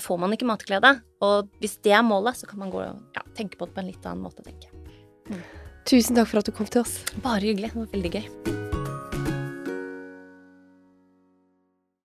får 0.00 0.24
man 0.24 0.36
ikke 0.36 0.48
matglede. 0.48 0.96
Og 1.24 1.52
hvis 1.60 1.76
det 1.84 1.92
er 1.92 2.06
målet, 2.06 2.40
så 2.40 2.48
kan 2.50 2.64
man 2.64 2.72
gå 2.72 2.80
og 2.80 3.16
ja, 3.16 3.28
tenke 3.36 3.60
på 3.60 3.68
det 3.68 3.76
på 3.76 3.84
en 3.84 3.92
litt 3.92 4.08
annen 4.08 4.24
måte, 4.24 4.46
tenker 4.46 4.70
jeg. 4.72 5.00
Mm. 5.28 5.46
Tusen 5.84 6.16
takk 6.16 6.30
for 6.32 6.40
at 6.40 6.48
du 6.48 6.56
kom 6.56 6.68
til 6.68 6.86
oss. 6.86 7.02
Bare 7.20 7.44
hyggelig. 7.44 7.74
Det 7.74 7.84
var 7.84 7.96
veldig 7.98 8.16
gøy. 8.16 8.62